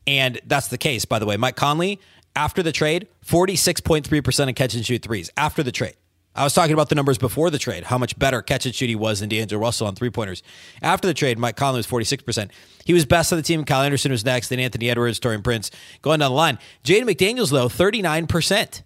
And 0.05 0.39
that's 0.45 0.67
the 0.67 0.77
case, 0.77 1.05
by 1.05 1.19
the 1.19 1.25
way. 1.25 1.37
Mike 1.37 1.55
Conley, 1.55 1.99
after 2.35 2.63
the 2.63 2.71
trade, 2.71 3.07
46.3% 3.25 4.49
of 4.49 4.55
catch 4.55 4.75
and 4.75 4.85
shoot 4.85 5.01
threes 5.01 5.29
after 5.35 5.63
the 5.63 5.71
trade. 5.71 5.95
I 6.37 6.43
was 6.43 6.53
talking 6.53 6.73
about 6.73 6.89
the 6.89 6.95
numbers 6.95 7.17
before 7.17 7.49
the 7.49 7.57
trade, 7.57 7.85
how 7.85 7.97
much 7.97 8.17
better 8.19 8.43
catch 8.43 8.67
and 8.67 8.75
shoot 8.75 8.89
he 8.89 8.95
was 8.95 9.21
than 9.21 9.29
D'Angelo 9.29 9.59
Russell 9.59 9.87
on 9.87 9.95
three 9.95 10.11
pointers. 10.11 10.43
After 10.83 11.07
the 11.07 11.15
trade, 11.15 11.39
Mike 11.39 11.57
Conley 11.57 11.79
was 11.79 11.87
46%. 11.87 12.51
He 12.85 12.93
was 12.93 13.05
best 13.05 13.33
on 13.33 13.37
the 13.37 13.43
team. 13.43 13.63
Kyle 13.65 13.81
Anderson 13.81 14.11
was 14.11 14.23
next, 14.23 14.49
then 14.49 14.59
Anthony 14.59 14.87
Edwards, 14.87 15.19
Taurean 15.19 15.43
Prince. 15.43 15.71
Going 16.03 16.19
down 16.19 16.29
the 16.29 16.35
line. 16.35 16.59
Jaden 16.83 17.09
McDaniels, 17.09 17.49
though, 17.49 17.67
39% 17.67 18.83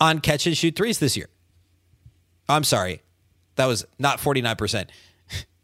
on 0.00 0.20
catch 0.20 0.46
and 0.46 0.56
shoot 0.56 0.74
threes 0.74 0.98
this 0.98 1.14
year. 1.14 1.28
I'm 2.48 2.64
sorry. 2.64 3.02
That 3.56 3.66
was 3.66 3.84
not 3.98 4.18
49%. 4.18 4.88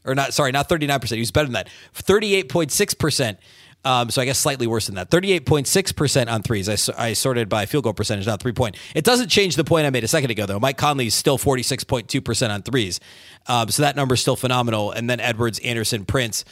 Or 0.08 0.14
not, 0.14 0.34
sorry, 0.34 0.52
not 0.52 0.68
39%. 0.68 1.10
He 1.10 1.20
was 1.20 1.30
better 1.30 1.46
than 1.46 1.54
that. 1.54 1.68
38.6% 1.94 3.38
um, 3.84 4.10
so 4.10 4.20
I 4.20 4.24
guess 4.24 4.38
slightly 4.38 4.66
worse 4.66 4.86
than 4.86 4.96
that. 4.96 5.10
38.6% 5.10 6.30
on 6.30 6.42
threes. 6.42 6.68
I, 6.68 7.08
I 7.08 7.12
sorted 7.12 7.48
by 7.48 7.66
field 7.66 7.84
goal 7.84 7.94
percentage, 7.94 8.26
not 8.26 8.40
three 8.40 8.52
point. 8.52 8.76
It 8.94 9.04
doesn't 9.04 9.28
change 9.28 9.56
the 9.56 9.64
point 9.64 9.86
I 9.86 9.90
made 9.90 10.04
a 10.04 10.08
second 10.08 10.30
ago, 10.30 10.46
though. 10.46 10.58
Mike 10.58 10.76
Conley 10.76 11.06
is 11.06 11.14
still 11.14 11.38
46.2% 11.38 12.50
on 12.50 12.62
threes. 12.62 13.00
Um, 13.46 13.68
so 13.68 13.82
that 13.82 13.96
number 13.96 14.14
is 14.14 14.20
still 14.20 14.36
phenomenal. 14.36 14.90
And 14.90 15.08
then 15.08 15.20
Edwards, 15.20 15.58
Anderson, 15.60 16.04
Prince. 16.04 16.44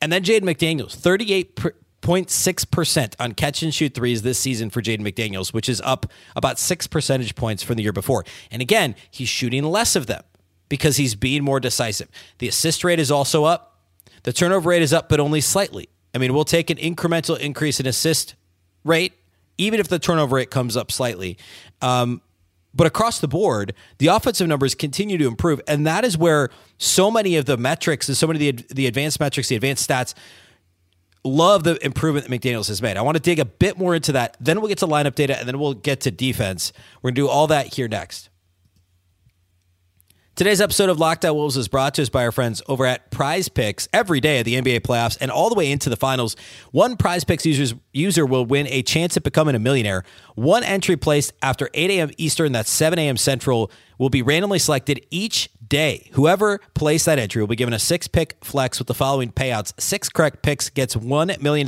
And 0.00 0.10
then 0.10 0.24
Jaden 0.24 0.42
McDaniels, 0.42 0.96
38.6% 0.96 3.14
on 3.20 3.32
catch 3.34 3.62
and 3.62 3.74
shoot 3.74 3.94
threes 3.94 4.22
this 4.22 4.38
season 4.38 4.70
for 4.70 4.80
Jaden 4.80 5.02
McDaniels, 5.02 5.52
which 5.52 5.68
is 5.68 5.82
up 5.82 6.06
about 6.34 6.58
six 6.58 6.86
percentage 6.86 7.34
points 7.34 7.62
from 7.62 7.76
the 7.76 7.82
year 7.82 7.92
before. 7.92 8.24
And 8.50 8.62
again, 8.62 8.94
he's 9.10 9.28
shooting 9.28 9.64
less 9.64 9.96
of 9.96 10.06
them 10.06 10.22
because 10.70 10.96
he's 10.96 11.14
being 11.14 11.44
more 11.44 11.60
decisive. 11.60 12.08
The 12.38 12.48
assist 12.48 12.82
rate 12.82 12.98
is 12.98 13.10
also 13.10 13.44
up. 13.44 13.78
The 14.22 14.32
turnover 14.32 14.70
rate 14.70 14.80
is 14.80 14.94
up, 14.94 15.10
but 15.10 15.20
only 15.20 15.42
slightly. 15.42 15.90
I 16.14 16.18
mean, 16.18 16.32
we'll 16.32 16.44
take 16.44 16.70
an 16.70 16.78
incremental 16.78 17.38
increase 17.38 17.78
in 17.80 17.86
assist 17.86 18.34
rate, 18.84 19.12
even 19.58 19.80
if 19.80 19.88
the 19.88 19.98
turnover 19.98 20.36
rate 20.36 20.50
comes 20.50 20.76
up 20.76 20.90
slightly. 20.90 21.36
Um, 21.82 22.22
but 22.72 22.86
across 22.86 23.20
the 23.20 23.28
board, 23.28 23.74
the 23.98 24.06
offensive 24.06 24.46
numbers 24.46 24.74
continue 24.74 25.18
to 25.18 25.26
improve, 25.26 25.60
and 25.66 25.86
that 25.86 26.04
is 26.04 26.16
where 26.16 26.50
so 26.78 27.10
many 27.10 27.36
of 27.36 27.44
the 27.44 27.56
metrics 27.56 28.08
and 28.08 28.16
so 28.16 28.26
many 28.26 28.48
of 28.48 28.56
the 28.56 28.74
the 28.74 28.86
advanced 28.86 29.18
metrics, 29.18 29.48
the 29.48 29.56
advanced 29.56 29.88
stats, 29.88 30.14
love 31.24 31.64
the 31.64 31.84
improvement 31.84 32.28
that 32.28 32.40
McDaniel's 32.40 32.68
has 32.68 32.80
made. 32.80 32.96
I 32.96 33.02
want 33.02 33.16
to 33.16 33.22
dig 33.22 33.40
a 33.40 33.44
bit 33.44 33.76
more 33.76 33.94
into 33.94 34.12
that. 34.12 34.36
Then 34.40 34.60
we'll 34.60 34.68
get 34.68 34.78
to 34.78 34.86
lineup 34.86 35.16
data, 35.16 35.36
and 35.36 35.48
then 35.48 35.58
we'll 35.58 35.74
get 35.74 36.00
to 36.02 36.12
defense. 36.12 36.72
We're 37.02 37.10
gonna 37.10 37.16
do 37.16 37.28
all 37.28 37.48
that 37.48 37.74
here 37.74 37.88
next. 37.88 38.29
Today's 40.40 40.62
episode 40.62 40.88
of 40.88 40.98
Locked 40.98 41.26
On 41.26 41.34
Wolves 41.34 41.58
is 41.58 41.68
brought 41.68 41.92
to 41.96 42.02
us 42.02 42.08
by 42.08 42.24
our 42.24 42.32
friends 42.32 42.62
over 42.66 42.86
at 42.86 43.10
Prize 43.10 43.50
Picks. 43.50 43.88
Every 43.92 44.20
day 44.20 44.38
of 44.38 44.46
the 44.46 44.54
NBA 44.54 44.80
playoffs 44.80 45.18
and 45.20 45.30
all 45.30 45.50
the 45.50 45.54
way 45.54 45.70
into 45.70 45.90
the 45.90 45.96
finals, 45.96 46.34
one 46.70 46.96
Prize 46.96 47.24
Picks 47.24 47.44
users, 47.44 47.74
user 47.92 48.24
will 48.24 48.46
win 48.46 48.66
a 48.68 48.82
chance 48.82 49.18
at 49.18 49.22
becoming 49.22 49.54
a 49.54 49.58
millionaire. 49.58 50.02
One 50.36 50.64
entry 50.64 50.96
placed 50.96 51.34
after 51.42 51.68
8 51.74 51.90
a.m. 51.90 52.10
Eastern, 52.16 52.52
that's 52.52 52.70
7 52.70 52.98
a.m. 52.98 53.18
Central, 53.18 53.70
will 54.00 54.08
be 54.08 54.22
randomly 54.22 54.58
selected 54.58 55.06
each 55.10 55.50
day. 55.68 56.08
Whoever 56.12 56.58
placed 56.72 57.04
that 57.04 57.18
entry 57.18 57.42
will 57.42 57.48
be 57.48 57.54
given 57.54 57.74
a 57.74 57.78
six 57.78 58.08
pick 58.08 58.34
flex 58.42 58.78
with 58.78 58.88
the 58.88 58.94
following 58.94 59.30
payouts. 59.30 59.78
Six 59.78 60.08
correct 60.08 60.42
picks 60.42 60.70
gets 60.70 60.96
$1 60.96 61.40
million. 61.42 61.66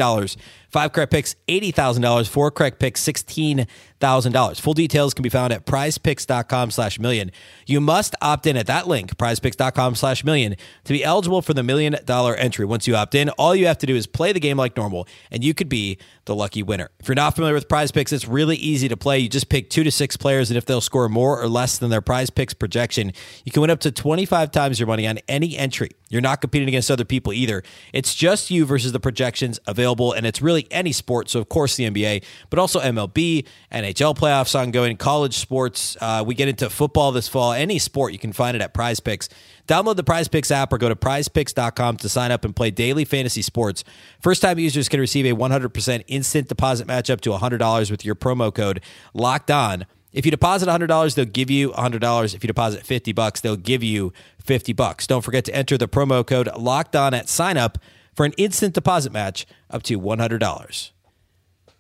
Five 0.71 0.95
correct 0.95 1.13
picks, 1.13 1.37
$80,000. 1.47 2.27
Four 2.27 2.51
correct 2.51 2.79
picks, 2.79 3.07
$16,000. 3.07 4.61
Full 4.61 4.73
details 4.73 5.13
can 5.13 5.23
be 5.23 5.29
found 5.29 5.53
at 5.53 5.67
prizepicks.com 5.67 6.71
slash 6.71 6.99
million. 6.99 7.31
You 7.67 7.83
must 7.83 8.15
opt 8.23 8.47
in 8.47 8.57
at 8.57 8.67
that 8.67 8.89
link, 8.89 9.15
prizepicks.com 9.19 9.95
slash 9.95 10.25
million, 10.25 10.57
to 10.85 10.93
be 10.95 11.05
eligible 11.05 11.43
for 11.43 11.53
the 11.53 11.63
million 11.63 11.97
dollar 12.07 12.35
entry. 12.35 12.65
Once 12.65 12.89
you 12.89 12.97
opt 12.97 13.15
in, 13.15 13.29
all 13.31 13.55
you 13.55 13.67
have 13.67 13.79
to 13.79 13.87
do 13.87 13.95
is 13.95 14.07
play 14.07 14.33
the 14.33 14.41
game 14.41 14.57
like 14.57 14.75
normal, 14.75 15.07
and 15.31 15.45
you 15.45 15.53
could 15.53 15.69
be 15.69 15.99
the 16.25 16.35
lucky 16.35 16.63
winner. 16.63 16.91
If 17.01 17.09
you're 17.09 17.15
not 17.15 17.35
familiar 17.35 17.55
with 17.55 17.69
prize 17.69 17.91
picks, 17.91 18.13
it's 18.13 18.27
really 18.27 18.57
easy 18.57 18.89
to 18.89 18.97
play. 18.97 19.19
You 19.19 19.29
just 19.29 19.49
pick 19.49 19.71
two 19.71 19.85
to 19.85 19.91
six 19.91 20.17
players, 20.17 20.51
and 20.51 20.57
if 20.57 20.65
they'll 20.65 20.81
score 20.81 21.09
more 21.09 21.41
or 21.41 21.49
less 21.49 21.79
than 21.79 21.91
their 21.91 22.01
prize 22.01 22.31
picks 22.31 22.55
projection, 22.55 23.13
you 23.45 23.53
can 23.53 23.61
win 23.61 23.71
up 23.71 23.81
to 23.81 23.91
25 23.91 24.51
times 24.51 24.79
your 24.79 24.87
money 24.87 25.07
on 25.07 25.19
any 25.29 25.57
entry. 25.57 25.91
You're 26.13 26.21
not 26.21 26.43
competing 26.43 26.69
against 26.69 26.91
other 26.91 27.07
people 27.07 27.33
either. 27.33 27.63
It's 27.95 28.15
just 28.15 28.51
you 28.51 28.67
versus 28.67 28.93
the 28.93 29.01
projections 29.01 29.59
available, 29.67 30.13
and 30.13 30.27
it's 30.27 30.43
really 30.43 30.67
any 30.71 30.93
sport. 30.93 31.31
So, 31.31 31.41
of 31.41 31.49
course, 31.49 31.77
the 31.77 31.89
NBA, 31.91 32.23
but 32.51 32.59
also 32.59 32.81
MLB, 32.81 33.47
NHL 33.73 34.15
playoffs 34.15 34.59
ongoing, 34.59 34.99
college 34.99 35.39
sports. 35.39 35.97
Uh, 36.01 36.23
we 36.25 36.35
get 36.35 36.49
into 36.49 36.69
football 36.69 37.13
this 37.13 37.29
fall. 37.29 37.53
Any 37.53 37.79
sport, 37.79 38.13
you 38.13 38.19
can 38.19 38.35
find 38.35 38.55
it 38.55 38.61
at 38.61 38.75
Prize 38.75 39.01
Picks. 39.01 39.31
Download 39.67 39.97
the 39.97 40.05
Prize 40.05 40.29
Picks 40.29 40.51
app 40.51 40.71
or 40.73 40.79
go 40.79 40.91
to 40.91 40.97
prizepicks.com 40.97 41.97
to 41.97 42.09
sign 42.09 42.31
up 42.31 42.45
and 42.45 42.55
play 42.55 42.71
daily 42.71 43.07
fantasy 43.07 43.41
sports. 43.41 43.83
First 44.21 44.43
time 44.43 44.59
users 44.59 44.91
can 44.91 45.01
receive 45.01 45.25
a 45.25 45.35
100% 45.35 46.05
instant 46.09 46.49
deposit 46.49 46.87
match 46.87 47.09
up 47.09 47.23
to 47.23 47.31
$100 47.31 47.91
with 47.91 48.05
your 48.05 48.15
promo 48.15 48.55
code 48.55 48.83
locked 49.15 49.51
on. 49.51 49.87
If 50.13 50.25
you 50.25 50.31
deposit 50.31 50.69
$100, 50.69 51.15
they'll 51.15 51.25
give 51.25 51.51
you 51.51 51.71
$100. 51.71 52.35
If 52.35 52.45
you 52.45 52.47
deposit 52.47 52.85
50 52.85 53.13
bucks, 53.13 53.41
they'll 53.41 53.57
give 53.57 53.83
you 53.83 54.13
50 54.45 54.73
bucks. 54.73 55.07
Don't 55.07 55.23
forget 55.23 55.45
to 55.47 55.55
enter 55.55 55.79
the 55.79 55.89
promo 55.89 56.27
code 56.27 56.49
locked 56.57 56.95
on 56.95 57.15
at 57.15 57.27
signup 57.27 57.77
for 58.15 58.27
an 58.27 58.33
instant 58.37 58.75
deposit 58.75 59.13
match 59.13 59.47
up 59.71 59.83
to 59.85 59.99
$100. 59.99 60.91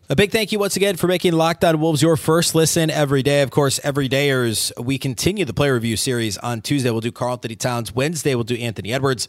A 0.08 0.16
big 0.16 0.30
thank 0.30 0.52
you 0.52 0.58
once 0.58 0.76
again 0.76 0.96
for 0.96 1.06
making 1.06 1.32
Locked 1.32 1.64
On 1.64 1.80
Wolves 1.80 2.02
your 2.02 2.16
first 2.16 2.54
listen 2.54 2.90
every 2.90 3.22
day. 3.22 3.42
Of 3.42 3.50
course, 3.50 3.80
every 3.84 4.08
dayers, 4.08 4.72
we 4.82 4.98
continue 4.98 5.44
the 5.44 5.54
player 5.54 5.74
review 5.74 5.96
series. 5.96 6.36
On 6.38 6.60
Tuesday, 6.60 6.90
we'll 6.90 7.00
do 7.00 7.12
Karl-Anthony 7.12 7.54
Towns. 7.54 7.94
Wednesday, 7.94 8.34
we'll 8.34 8.44
do 8.44 8.56
Anthony 8.56 8.92
Edwards. 8.92 9.28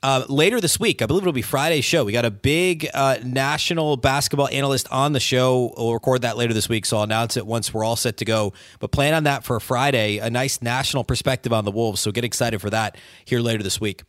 Uh, 0.00 0.24
later 0.28 0.60
this 0.60 0.78
week, 0.78 1.02
I 1.02 1.06
believe 1.06 1.24
it'll 1.24 1.32
be 1.32 1.42
Friday's 1.42 1.84
show. 1.84 2.04
We 2.04 2.12
got 2.12 2.24
a 2.24 2.30
big 2.30 2.88
uh, 2.94 3.16
national 3.24 3.96
basketball 3.96 4.48
analyst 4.48 4.86
on 4.92 5.12
the 5.12 5.18
show. 5.18 5.74
We'll 5.76 5.92
record 5.92 6.22
that 6.22 6.36
later 6.36 6.54
this 6.54 6.68
week, 6.68 6.86
so 6.86 6.98
I'll 6.98 7.02
announce 7.02 7.36
it 7.36 7.44
once 7.44 7.74
we're 7.74 7.82
all 7.82 7.96
set 7.96 8.18
to 8.18 8.24
go. 8.24 8.52
But 8.78 8.92
plan 8.92 9.12
on 9.14 9.24
that 9.24 9.42
for 9.42 9.58
Friday, 9.58 10.18
a 10.18 10.30
nice 10.30 10.62
national 10.62 11.02
perspective 11.02 11.52
on 11.52 11.64
the 11.64 11.72
Wolves. 11.72 12.00
So 12.00 12.12
get 12.12 12.24
excited 12.24 12.60
for 12.60 12.70
that 12.70 12.96
here 13.24 13.40
later 13.40 13.64
this 13.64 13.80
week. 13.80 14.04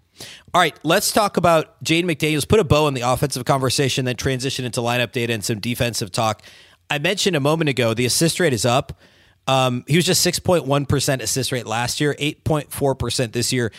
All 0.54 0.62
right, 0.62 0.78
let's 0.84 1.12
talk 1.12 1.38
about 1.38 1.84
Jaden 1.84 2.04
McDaniels. 2.04 2.48
Put 2.48 2.60
a 2.60 2.64
bow 2.64 2.86
on 2.86 2.94
the 2.94 3.02
offensive 3.02 3.46
conversation, 3.46 4.06
then 4.06 4.16
transition 4.16 4.66
into 4.66 4.82
lineup 4.82 5.12
data 5.12 5.34
and 5.34 5.44
some 5.44 5.60
defensive 5.60 6.12
talk. 6.12 6.44
I 6.92 7.00
mentioned 7.00 7.36
a 7.36 7.40
moment 7.40 7.70
ago 7.70 7.96
the 7.96 8.06
assist 8.06 8.40
rate 8.40 8.54
is 8.54 8.66
up. 8.66 9.00
Um, 9.48 9.84
he 9.88 9.96
was 9.96 10.06
just 10.06 10.24
6.1% 10.24 11.22
assist 11.22 11.52
rate 11.52 11.66
last 11.66 12.00
year, 12.00 12.14
8.4% 12.20 13.32
this 13.32 13.52
year 13.52 13.72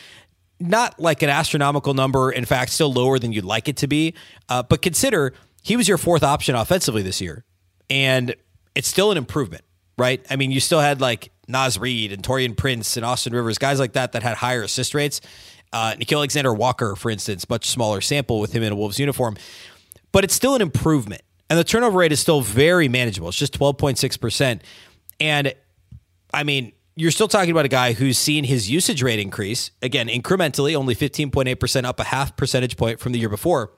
not 0.61 1.01
like 1.01 1.23
an 1.23 1.31
astronomical 1.31 1.95
number. 1.95 2.31
In 2.31 2.45
fact, 2.45 2.71
still 2.73 2.93
lower 2.93 3.19
than 3.19 3.33
you'd 3.33 3.45
like 3.45 3.69
it 3.69 3.77
to 3.79 3.87
be. 3.87 4.15
Uh, 4.49 4.63
but 4.63 4.83
consider 4.83 5.33
he 5.63 5.77
was 5.77 5.89
your 5.89 5.99
fourth 5.99 6.23
option 6.23 6.55
offensively 6.55 7.03
this 7.03 7.21
year, 7.21 7.45
and 7.89 8.35
it's 8.75 8.89
still 8.89 9.11
an 9.11 9.19
improvement, 9.19 9.65
right? 9.99 10.25
I 10.31 10.37
mean, 10.37 10.51
you 10.51 10.61
still 10.61 10.81
had 10.81 11.01
like 11.01 11.33
Naz 11.49 11.79
Reid 11.79 12.13
and 12.13 12.23
Taurean 12.23 12.57
Prince 12.57 12.97
and 12.97 13.05
Austin 13.05 13.33
Rivers, 13.33 13.59
guys 13.59 13.79
like 13.79 13.95
that 13.95 14.13
that 14.13 14.23
had 14.23 14.37
higher 14.37 14.63
assist 14.63 14.95
rates. 14.95 15.21
Uh, 15.73 15.95
Nickeil 15.95 16.17
Alexander 16.17 16.53
Walker, 16.53 16.97
for 16.97 17.11
instance, 17.11 17.49
much 17.49 17.67
smaller 17.67 18.01
sample 18.01 18.41
with 18.41 18.53
him 18.53 18.63
in 18.63 18.73
a 18.73 18.77
Wolves 18.77 18.99
uniform, 18.99 19.37
but 20.13 20.25
it's 20.25 20.35
still 20.35 20.55
an 20.55 20.63
improvement. 20.63 21.23
And 21.49 21.59
the 21.59 21.65
turnover 21.65 21.99
rate 21.99 22.13
is 22.13 22.21
still 22.21 22.41
very 22.41 22.89
manageable. 22.89 23.29
It's 23.29 23.37
just 23.37 23.59
12.6%. 23.59 24.61
And 25.19 25.53
I 26.33 26.45
mean, 26.45 26.73
you're 26.97 27.11
still 27.11 27.29
talking 27.29 27.51
about 27.51 27.65
a 27.65 27.69
guy 27.69 27.93
who's 27.93 28.19
seen 28.19 28.45
his 28.45 28.71
usage 28.71 29.03
rate 29.03 29.19
increase 29.19 29.71
again 29.83 30.09
incrementally, 30.09 30.75
only 30.75 30.95
15.8% 30.95 31.85
up 31.85 32.01
a 32.01 32.05
half 32.05 32.37
percentage 32.37 32.77
point 32.77 33.01
from 33.01 33.13
the 33.13 33.19
year 33.19 33.29
before. 33.29 33.73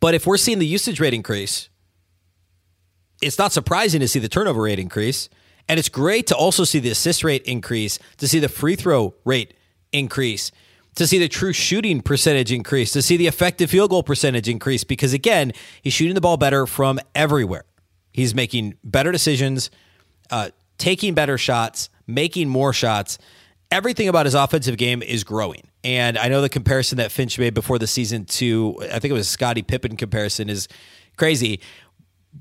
But 0.00 0.14
if 0.14 0.26
we're 0.26 0.36
seeing 0.36 0.58
the 0.58 0.66
usage 0.66 0.98
rate 0.98 1.14
increase, 1.14 1.68
it's 3.22 3.38
not 3.38 3.52
surprising 3.52 4.00
to 4.00 4.08
see 4.08 4.18
the 4.18 4.28
turnover 4.28 4.62
rate 4.62 4.80
increase. 4.80 5.28
And 5.68 5.78
it's 5.78 5.88
great 5.88 6.26
to 6.26 6.36
also 6.36 6.64
see 6.64 6.80
the 6.80 6.90
assist 6.90 7.22
rate 7.22 7.42
increase, 7.44 7.98
to 8.16 8.26
see 8.26 8.40
the 8.40 8.48
free 8.48 8.74
throw 8.74 9.14
rate 9.24 9.54
increase, 9.92 10.50
to 10.96 11.06
see 11.06 11.18
the 11.18 11.28
true 11.28 11.52
shooting 11.52 12.02
percentage 12.02 12.52
increase, 12.52 12.92
to 12.92 13.00
see 13.02 13.16
the 13.16 13.26
effective 13.26 13.70
field 13.70 13.90
goal 13.90 14.02
percentage 14.02 14.48
increase, 14.48 14.84
because 14.84 15.12
again, 15.12 15.52
he's 15.80 15.92
shooting 15.92 16.14
the 16.14 16.20
ball 16.20 16.36
better 16.36 16.66
from 16.66 16.98
everywhere. 17.14 17.64
He's 18.12 18.34
making 18.34 18.74
better 18.84 19.12
decisions, 19.12 19.70
uh, 20.30 20.50
taking 20.82 21.14
better 21.14 21.38
shots, 21.38 21.88
making 22.08 22.48
more 22.48 22.72
shots. 22.72 23.16
Everything 23.70 24.08
about 24.08 24.26
his 24.26 24.34
offensive 24.34 24.76
game 24.76 25.00
is 25.00 25.22
growing. 25.22 25.62
And 25.84 26.18
I 26.18 26.26
know 26.26 26.40
the 26.40 26.48
comparison 26.48 26.98
that 26.98 27.12
Finch 27.12 27.38
made 27.38 27.54
before 27.54 27.78
the 27.78 27.86
season 27.86 28.24
to, 28.24 28.76
I 28.82 28.98
think 28.98 29.10
it 29.10 29.14
was 29.14 29.28
Scottie 29.28 29.62
Pippen 29.62 29.96
comparison, 29.96 30.50
is 30.50 30.66
crazy. 31.16 31.60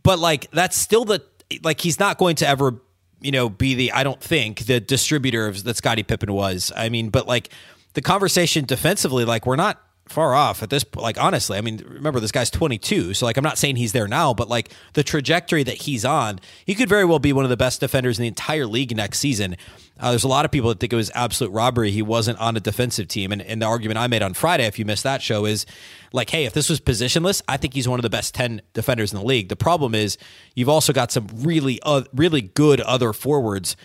But 0.01 0.17
like, 0.17 0.49
that's 0.49 0.75
still 0.75 1.05
the, 1.05 1.23
like, 1.61 1.81
he's 1.81 1.99
not 1.99 2.17
going 2.17 2.35
to 2.37 2.47
ever, 2.47 2.81
you 3.21 3.31
know, 3.31 3.47
be 3.47 3.75
the, 3.75 3.91
I 3.91 4.03
don't 4.03 4.19
think, 4.19 4.65
the 4.65 4.79
distributor 4.79 5.45
of, 5.45 5.63
that 5.65 5.77
Scottie 5.77 6.01
Pippen 6.01 6.33
was. 6.33 6.71
I 6.75 6.89
mean, 6.89 7.09
but 7.09 7.27
like, 7.27 7.49
the 7.93 8.01
conversation 8.01 8.65
defensively, 8.65 9.23
like, 9.23 9.45
we're 9.45 9.55
not 9.55 9.79
far 10.11 10.35
off 10.35 10.61
at 10.61 10.69
this 10.69 10.85
like 10.95 11.19
honestly 11.19 11.57
i 11.57 11.61
mean 11.61 11.83
remember 11.87 12.19
this 12.19 12.31
guy's 12.31 12.49
22 12.49 13.13
so 13.13 13.25
like 13.25 13.37
i'm 13.37 13.43
not 13.43 13.57
saying 13.57 13.75
he's 13.75 13.93
there 13.93 14.07
now 14.07 14.33
but 14.33 14.47
like 14.49 14.71
the 14.93 15.03
trajectory 15.03 15.63
that 15.63 15.77
he's 15.77 16.05
on 16.05 16.39
he 16.65 16.75
could 16.75 16.89
very 16.89 17.05
well 17.05 17.19
be 17.19 17.33
one 17.33 17.45
of 17.45 17.49
the 17.49 17.57
best 17.57 17.79
defenders 17.79 18.19
in 18.19 18.23
the 18.23 18.27
entire 18.27 18.65
league 18.65 18.95
next 18.95 19.19
season. 19.19 19.55
Uh, 19.99 20.09
there's 20.09 20.23
a 20.23 20.27
lot 20.27 20.45
of 20.45 20.51
people 20.51 20.69
that 20.69 20.79
think 20.79 20.91
it 20.91 20.95
was 20.95 21.11
absolute 21.13 21.51
robbery. 21.51 21.91
He 21.91 22.01
wasn't 22.01 22.39
on 22.39 22.57
a 22.57 22.59
defensive 22.59 23.07
team 23.07 23.31
and, 23.31 23.41
and 23.41 23.61
the 23.61 23.65
argument 23.65 23.99
i 23.99 24.07
made 24.07 24.21
on 24.21 24.33
friday 24.33 24.65
if 24.65 24.79
you 24.79 24.85
missed 24.85 25.03
that 25.03 25.21
show 25.21 25.45
is 25.45 25.65
like 26.11 26.29
hey 26.29 26.45
if 26.45 26.53
this 26.53 26.69
was 26.69 26.79
positionless 26.79 27.41
i 27.47 27.57
think 27.57 27.73
he's 27.73 27.87
one 27.87 27.99
of 27.99 28.03
the 28.03 28.09
best 28.09 28.33
10 28.33 28.61
defenders 28.73 29.13
in 29.13 29.19
the 29.19 29.25
league. 29.25 29.49
The 29.49 29.55
problem 29.55 29.95
is 29.95 30.17
you've 30.55 30.69
also 30.69 30.93
got 30.93 31.11
some 31.11 31.27
really 31.35 31.79
uh, 31.83 32.03
really 32.13 32.41
good 32.41 32.81
other 32.81 33.13
forwards 33.13 33.75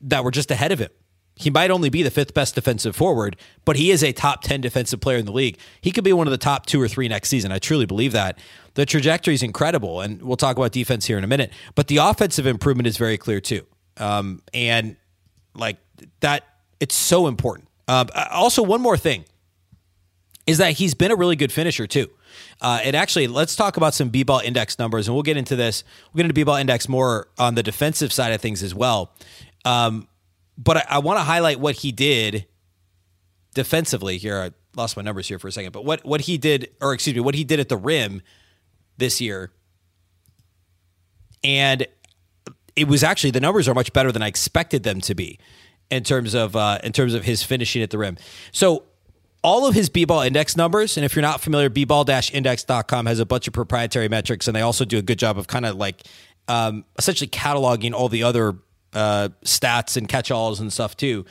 that 0.00 0.24
were 0.24 0.30
just 0.30 0.50
ahead 0.50 0.72
of 0.72 0.78
him 0.78 0.90
he 1.40 1.48
might 1.48 1.70
only 1.70 1.88
be 1.88 2.02
the 2.02 2.10
fifth 2.10 2.34
best 2.34 2.54
defensive 2.54 2.94
forward, 2.94 3.34
but 3.64 3.76
he 3.76 3.90
is 3.90 4.04
a 4.04 4.12
top 4.12 4.42
10 4.42 4.60
defensive 4.60 5.00
player 5.00 5.16
in 5.16 5.24
the 5.24 5.32
league. 5.32 5.58
He 5.80 5.90
could 5.90 6.04
be 6.04 6.12
one 6.12 6.26
of 6.26 6.30
the 6.30 6.38
top 6.38 6.66
two 6.66 6.80
or 6.80 6.86
three 6.86 7.08
next 7.08 7.30
season. 7.30 7.50
I 7.50 7.58
truly 7.58 7.86
believe 7.86 8.12
that. 8.12 8.38
The 8.74 8.84
trajectory 8.84 9.34
is 9.34 9.42
incredible, 9.42 10.02
and 10.02 10.20
we'll 10.20 10.36
talk 10.36 10.58
about 10.58 10.72
defense 10.72 11.06
here 11.06 11.16
in 11.16 11.24
a 11.24 11.26
minute. 11.26 11.50
But 11.74 11.88
the 11.88 11.96
offensive 11.96 12.46
improvement 12.46 12.86
is 12.86 12.98
very 12.98 13.16
clear 13.16 13.40
too. 13.40 13.66
Um, 13.96 14.42
and 14.52 14.96
like 15.54 15.78
that, 16.20 16.44
it's 16.78 16.94
so 16.94 17.26
important. 17.26 17.68
Um, 17.88 18.08
also, 18.30 18.62
one 18.62 18.82
more 18.82 18.98
thing 18.98 19.24
is 20.46 20.58
that 20.58 20.74
he's 20.74 20.94
been 20.94 21.10
a 21.10 21.16
really 21.16 21.36
good 21.36 21.52
finisher 21.52 21.86
too. 21.86 22.10
Uh, 22.60 22.80
and 22.84 22.94
actually, 22.94 23.28
let's 23.28 23.56
talk 23.56 23.78
about 23.78 23.94
some 23.94 24.10
B-ball 24.10 24.40
index 24.40 24.78
numbers, 24.78 25.08
and 25.08 25.14
we'll 25.14 25.22
get 25.22 25.38
into 25.38 25.56
this. 25.56 25.84
We'll 26.12 26.18
get 26.18 26.26
into 26.26 26.34
B-ball 26.34 26.56
index 26.56 26.88
more 26.88 27.28
on 27.38 27.54
the 27.54 27.62
defensive 27.62 28.12
side 28.12 28.32
of 28.32 28.42
things 28.42 28.62
as 28.62 28.74
well. 28.74 29.12
Um, 29.64 30.06
but 30.62 30.76
I, 30.76 30.84
I 30.90 30.98
want 30.98 31.18
to 31.18 31.24
highlight 31.24 31.58
what 31.58 31.76
he 31.76 31.90
did 31.90 32.46
defensively 33.54 34.18
here. 34.18 34.38
I 34.38 34.50
lost 34.76 34.96
my 34.96 35.02
numbers 35.02 35.26
here 35.26 35.38
for 35.38 35.48
a 35.48 35.52
second, 35.52 35.72
but 35.72 35.84
what 35.84 36.04
what 36.04 36.22
he 36.22 36.38
did, 36.38 36.70
or 36.80 36.92
excuse 36.92 37.14
me, 37.14 37.20
what 37.20 37.34
he 37.34 37.44
did 37.44 37.58
at 37.58 37.68
the 37.68 37.76
rim 37.76 38.22
this 38.98 39.20
year, 39.20 39.50
and 41.42 41.86
it 42.76 42.86
was 42.86 43.02
actually 43.02 43.30
the 43.30 43.40
numbers 43.40 43.68
are 43.68 43.74
much 43.74 43.92
better 43.92 44.12
than 44.12 44.22
I 44.22 44.28
expected 44.28 44.82
them 44.82 45.00
to 45.02 45.14
be 45.14 45.38
in 45.90 46.04
terms 46.04 46.34
of 46.34 46.54
uh, 46.54 46.78
in 46.84 46.92
terms 46.92 47.14
of 47.14 47.24
his 47.24 47.42
finishing 47.42 47.82
at 47.82 47.90
the 47.90 47.98
rim. 47.98 48.18
So 48.52 48.84
all 49.42 49.66
of 49.66 49.74
his 49.74 49.88
b-ball 49.88 50.20
index 50.20 50.54
numbers 50.54 50.98
and 50.98 51.04
if 51.04 51.16
you're 51.16 51.22
not 51.22 51.40
familiar 51.40 51.70
b-ball-index.com 51.70 53.06
has 53.06 53.18
a 53.20 53.24
bunch 53.24 53.46
of 53.46 53.54
proprietary 53.54 54.06
metrics 54.06 54.46
and 54.46 54.54
they 54.54 54.60
also 54.60 54.84
do 54.84 54.98
a 54.98 55.02
good 55.02 55.18
job 55.18 55.38
of 55.38 55.46
kind 55.46 55.64
of 55.64 55.76
like 55.76 56.02
um, 56.46 56.84
essentially 56.98 57.26
cataloging 57.26 57.94
all 57.94 58.10
the 58.10 58.22
other 58.22 58.58
uh, 58.92 59.28
stats 59.44 59.96
and 59.96 60.08
catch-alls 60.08 60.60
and 60.60 60.72
stuff 60.72 60.96
too. 60.96 61.24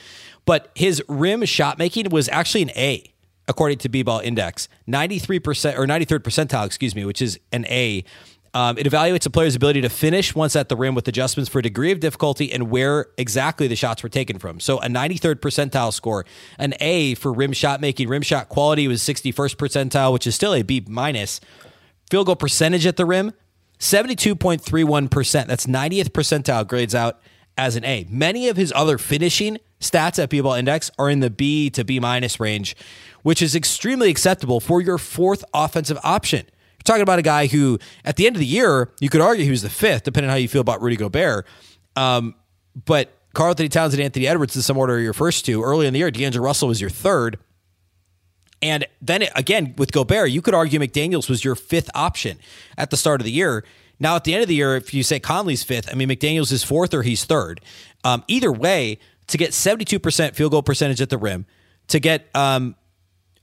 But 0.44 0.70
his 0.74 1.02
rim 1.08 1.44
shot 1.44 1.78
making 1.78 2.10
was 2.10 2.28
actually 2.28 2.62
an 2.62 2.70
A 2.70 3.04
according 3.50 3.78
to 3.78 3.88
B-ball 3.88 4.20
index. 4.20 4.68
93% 4.88 5.76
or 5.76 5.84
93rd 5.86 6.20
percentile, 6.20 6.64
excuse 6.64 6.94
me, 6.94 7.04
which 7.04 7.20
is 7.20 7.38
an 7.52 7.66
A. 7.66 8.04
Um, 8.52 8.78
it 8.78 8.86
evaluates 8.86 9.26
a 9.26 9.30
player's 9.30 9.54
ability 9.54 9.80
to 9.82 9.88
finish 9.88 10.34
once 10.34 10.56
at 10.56 10.68
the 10.68 10.76
rim 10.76 10.94
with 10.94 11.06
adjustments 11.06 11.48
for 11.48 11.60
degree 11.60 11.92
of 11.92 12.00
difficulty 12.00 12.52
and 12.52 12.70
where 12.70 13.06
exactly 13.16 13.68
the 13.68 13.76
shots 13.76 14.02
were 14.02 14.08
taken 14.08 14.38
from. 14.38 14.58
So 14.58 14.78
a 14.78 14.86
93rd 14.86 15.36
percentile 15.36 15.92
score, 15.92 16.24
an 16.58 16.74
A 16.80 17.14
for 17.14 17.32
rim 17.32 17.52
shot 17.52 17.80
making, 17.80 18.08
rim 18.08 18.22
shot 18.22 18.48
quality 18.48 18.88
was 18.88 19.02
61st 19.02 19.56
percentile, 19.56 20.12
which 20.12 20.26
is 20.26 20.34
still 20.34 20.54
a 20.54 20.62
B 20.62 20.84
minus. 20.88 21.40
Field 22.08 22.26
goal 22.26 22.36
percentage 22.36 22.86
at 22.86 22.96
the 22.96 23.04
rim, 23.04 23.32
72.31%. 23.78 25.46
That's 25.46 25.66
90th 25.66 26.10
percentile 26.10 26.66
grades 26.66 26.94
out 26.94 27.20
as 27.56 27.76
an 27.76 27.84
A. 27.84 28.06
Many 28.08 28.48
of 28.48 28.56
his 28.56 28.72
other 28.74 28.98
finishing 28.98 29.58
stats 29.80 30.22
at 30.22 30.30
B-ball 30.30 30.54
index 30.54 30.90
are 30.98 31.10
in 31.10 31.20
the 31.20 31.30
B 31.30 31.70
to 31.70 31.84
B 31.84 32.00
minus 32.00 32.38
range, 32.40 32.76
which 33.22 33.42
is 33.42 33.54
extremely 33.54 34.10
acceptable 34.10 34.60
for 34.60 34.80
your 34.80 34.98
fourth 34.98 35.44
offensive 35.54 35.98
option. 36.02 36.46
You're 36.46 36.84
talking 36.84 37.02
about 37.02 37.18
a 37.18 37.22
guy 37.22 37.46
who, 37.46 37.78
at 38.04 38.16
the 38.16 38.26
end 38.26 38.36
of 38.36 38.40
the 38.40 38.46
year, 38.46 38.90
you 39.00 39.08
could 39.08 39.20
argue 39.20 39.44
he 39.44 39.50
was 39.50 39.62
the 39.62 39.70
fifth, 39.70 40.04
depending 40.04 40.30
on 40.30 40.34
how 40.34 40.38
you 40.38 40.48
feel 40.48 40.62
about 40.62 40.80
Rudy 40.80 40.96
Gobert. 40.96 41.46
Um, 41.96 42.34
but 42.86 43.12
Karl-Anthony 43.34 43.68
Towns 43.68 43.94
and 43.94 44.02
Anthony 44.02 44.26
Edwards, 44.26 44.56
in 44.56 44.62
some 44.62 44.78
order, 44.78 44.94
are 44.94 45.00
your 45.00 45.12
first 45.12 45.44
two. 45.44 45.62
Early 45.62 45.86
in 45.86 45.92
the 45.92 45.98
year, 45.98 46.10
D'Angelo 46.10 46.44
Russell 46.44 46.68
was 46.68 46.80
your 46.80 46.90
third. 46.90 47.38
And 48.62 48.86
then 49.00 49.24
again, 49.34 49.74
with 49.78 49.92
Gobert, 49.92 50.30
you 50.30 50.42
could 50.42 50.54
argue 50.54 50.78
McDaniels 50.78 51.28
was 51.28 51.44
your 51.44 51.54
fifth 51.54 51.90
option 51.94 52.38
at 52.76 52.90
the 52.90 52.96
start 52.96 53.20
of 53.20 53.24
the 53.24 53.30
year. 53.30 53.64
Now, 54.00 54.16
at 54.16 54.24
the 54.24 54.32
end 54.32 54.42
of 54.42 54.48
the 54.48 54.54
year, 54.54 54.76
if 54.76 54.92
you 54.94 55.02
say 55.02 55.20
Conley's 55.20 55.62
fifth, 55.62 55.88
I 55.92 55.94
mean, 55.94 56.08
McDaniels 56.08 56.50
is 56.50 56.64
fourth 56.64 56.94
or 56.94 57.02
he's 57.02 57.24
third. 57.24 57.60
Um, 58.02 58.24
either 58.26 58.50
way, 58.50 58.98
to 59.28 59.38
get 59.38 59.50
72% 59.50 60.34
field 60.34 60.50
goal 60.50 60.62
percentage 60.62 61.00
at 61.00 61.10
the 61.10 61.18
rim, 61.18 61.46
to 61.88 62.00
get, 62.00 62.28
um, 62.34 62.74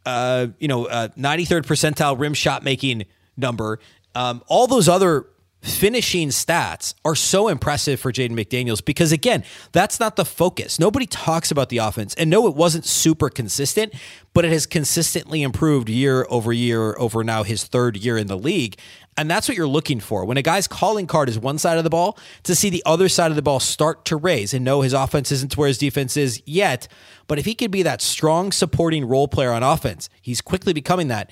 uh, 0.06 0.48
you 0.60 0.68
know, 0.68 0.86
uh, 0.86 1.10
93rd 1.10 1.62
percentile 1.62 2.20
rim 2.20 2.34
shot 2.34 2.64
making 2.64 3.06
number. 3.38 3.80
Um, 4.16 4.44
all 4.48 4.68
those 4.68 4.90
other 4.90 5.28
finishing 5.62 6.30
stats 6.30 6.94
are 7.04 7.16
so 7.16 7.48
impressive 7.48 8.00
for 8.00 8.12
Jaden 8.12 8.32
McDaniels 8.32 8.84
because, 8.84 9.12
again, 9.12 9.44
that's 9.72 10.00
not 10.00 10.16
the 10.16 10.26
focus. 10.26 10.80
Nobody 10.80 11.06
talks 11.06 11.52
about 11.52 11.70
the 11.70 11.78
offense. 11.78 12.14
And 12.16 12.30
no, 12.30 12.48
it 12.48 12.56
wasn't 12.56 12.86
super 12.86 13.30
consistent, 13.30 13.94
but 14.34 14.46
it 14.46 14.52
has 14.52 14.66
consistently 14.66 15.42
improved 15.42 15.90
year 15.90 16.26
over 16.30 16.54
year 16.54 16.98
over 16.98 17.24
now 17.24 17.44
his 17.44 17.64
third 17.64 17.98
year 17.98 18.18
in 18.18 18.28
the 18.28 18.38
league. 18.38 18.78
And 19.18 19.30
that's 19.30 19.48
what 19.48 19.58
you're 19.58 19.68
looking 19.68 20.00
for. 20.00 20.26
When 20.26 20.38
a 20.38 20.44
guy's 20.44 20.68
calling 20.68 21.08
card 21.08 21.28
is 21.28 21.40
one 21.40 21.58
side 21.58 21.80
of 21.80 21.84
the 21.84 21.90
ball, 21.90 22.18
to 22.44 22.56
see 22.56 22.70
the 22.70 22.84
other 22.86 23.10
side 23.10 23.32
of 23.32 23.36
the 23.36 23.42
ball 23.42 23.60
start 23.60 24.06
to 24.06 24.16
raise 24.16 24.54
and 24.54 24.64
know 24.64 24.82
his 24.82 24.94
offense 24.94 25.32
isn't 25.32 25.58
where 25.58 25.68
his 25.68 25.80
defense 25.80 26.16
is 26.16 26.42
yet. 26.46 26.88
But 27.26 27.40
if 27.40 27.46
he 27.46 27.56
could 27.56 27.72
be 27.72 27.82
that 27.82 28.02
strong 28.02 28.52
supporting 28.52 29.06
role 29.06 29.28
player 29.28 29.52
on 29.52 29.64
offense, 29.64 30.10
he's 30.22 30.40
quickly 30.40 30.72
becoming 30.72 31.08
that. 31.08 31.32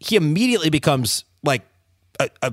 He 0.00 0.16
immediately 0.16 0.68
becomes 0.68 1.24
like 1.44 1.62
a, 2.18 2.28
a 2.42 2.52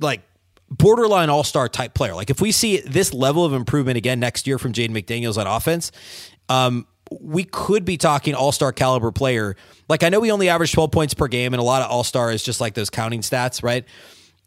like 0.00 0.22
borderline 0.68 1.30
all 1.30 1.44
star 1.44 1.68
type 1.68 1.94
player. 1.94 2.14
Like 2.14 2.30
if 2.30 2.40
we 2.40 2.52
see 2.52 2.80
this 2.80 3.14
level 3.14 3.44
of 3.44 3.52
improvement 3.52 3.96
again 3.96 4.20
next 4.20 4.46
year 4.46 4.58
from 4.58 4.72
Jaden 4.72 4.90
McDaniels 4.90 5.38
on 5.38 5.46
offense, 5.46 5.92
um, 6.48 6.86
we 7.10 7.44
could 7.44 7.84
be 7.84 7.96
talking 7.96 8.34
all 8.34 8.52
star 8.52 8.72
caliber 8.72 9.12
player. 9.12 9.56
Like 9.88 10.02
I 10.02 10.08
know 10.08 10.20
we 10.20 10.30
only 10.30 10.48
average 10.48 10.72
12 10.72 10.90
points 10.90 11.14
per 11.14 11.28
game, 11.28 11.54
and 11.54 11.60
a 11.60 11.64
lot 11.64 11.82
of 11.82 11.90
all 11.90 12.04
star 12.04 12.30
is 12.30 12.42
just 12.42 12.60
like 12.60 12.74
those 12.74 12.90
counting 12.90 13.20
stats, 13.20 13.62
right? 13.62 13.84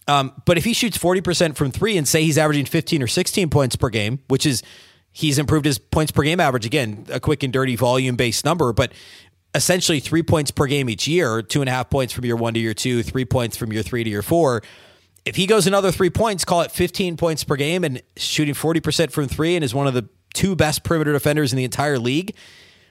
Um, 0.08 0.34
but 0.46 0.58
if 0.58 0.64
he 0.64 0.74
shoots 0.74 0.98
40% 0.98 1.56
from 1.56 1.72
three 1.72 1.98
and 1.98 2.08
say 2.08 2.24
he's 2.24 2.38
averaging 2.38 2.66
15 2.66 3.04
or 3.04 3.08
16 3.08 3.50
points 3.50 3.76
per 3.76 3.90
game, 3.90 4.20
which 4.28 4.46
is 4.46 4.64
he's 5.12 5.38
improved 5.38 5.66
his 5.66 5.78
points 5.78 6.12
per 6.12 6.24
game 6.24 6.40
average 6.40 6.66
again, 6.66 7.06
a 7.10 7.20
quick 7.20 7.44
and 7.44 7.54
dirty 7.54 7.76
volume 7.76 8.16
based 8.16 8.44
number, 8.44 8.74
but 8.74 8.92
essentially 9.54 10.00
three 10.00 10.24
points 10.24 10.52
per 10.52 10.66
game 10.66 10.90
each 10.90 11.08
year, 11.08 11.42
two 11.42 11.62
and 11.62 11.70
a 11.70 11.72
half 11.72 11.90
points 11.90 12.14
from 12.14 12.26
year 12.26 12.36
one 12.36 12.54
to 12.54 12.60
year 12.60 12.74
two, 12.74 13.04
three 13.04 13.26
points 13.26 13.58
from 13.58 13.72
year 13.72 13.84
three 13.84 14.04
to 14.04 14.10
year 14.10 14.22
four. 14.22 14.64
If 15.24 15.36
he 15.36 15.46
goes 15.46 15.68
another 15.68 15.92
three 15.92 16.10
points, 16.10 16.44
call 16.44 16.62
it 16.62 16.72
15 16.72 17.16
points 17.16 17.44
per 17.44 17.56
game 17.56 17.84
and 17.84 18.02
shooting 18.18 18.56
40% 18.56 19.12
from 19.12 19.28
three 19.28 19.56
and 19.56 19.64
is 19.64 19.74
one 19.74 19.86
of 19.86 19.94
the 19.94 20.10
two 20.34 20.56
best 20.56 20.84
perimeter 20.84 21.12
defenders 21.14 21.54
in 21.54 21.58
the 21.58 21.64
entire 21.64 22.00
league, 22.00 22.36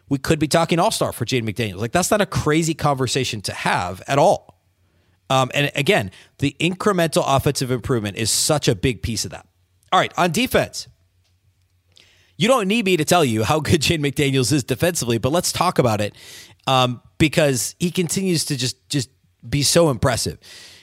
we 0.09 0.19
could 0.19 0.39
be 0.39 0.49
talking 0.49 0.79
all 0.79 0.91
star 0.91 1.13
for 1.13 1.25
Jaden 1.25 1.49
McDaniels. 1.49 1.81
Like, 1.81 1.93
that's 1.93 2.11
not 2.11 2.21
a 2.21 2.27
crazy 2.27 2.75
conversation 2.75 3.41
to 3.43 3.53
have 3.53 4.03
at 4.07 4.19
all. 4.19 4.61
Um, 5.31 5.51
and 5.55 5.71
again, 5.77 6.11
the 6.39 6.57
incremental 6.59 7.23
offensive 7.25 7.71
improvement 7.71 8.17
is 8.17 8.31
such 8.31 8.67
a 8.67 8.75
big 8.75 9.03
piece 9.03 9.25
of 9.25 9.31
that. 9.31 9.47
All 9.93 10.01
right, 10.01 10.13
on 10.17 10.33
defense, 10.33 10.89
you 12.37 12.49
don't 12.49 12.67
need 12.67 12.85
me 12.85 12.97
to 12.97 13.05
tell 13.05 13.25
you 13.25 13.45
how 13.45 13.61
good 13.61 13.81
Jaden 13.83 14.01
McDaniels 14.01 14.53
is 14.53 14.65
defensively, 14.65 15.19
but 15.19 15.31
let's 15.31 15.53
talk 15.53 15.79
about 15.79 16.01
it 16.01 16.15
um, 16.67 17.01
because 17.19 17.77
he 17.79 17.91
continues 17.91 18.47
to 18.47 18.57
just 18.57 18.89
just 18.89 19.11
be 19.49 19.63
so 19.63 19.91
impressive. 19.91 20.39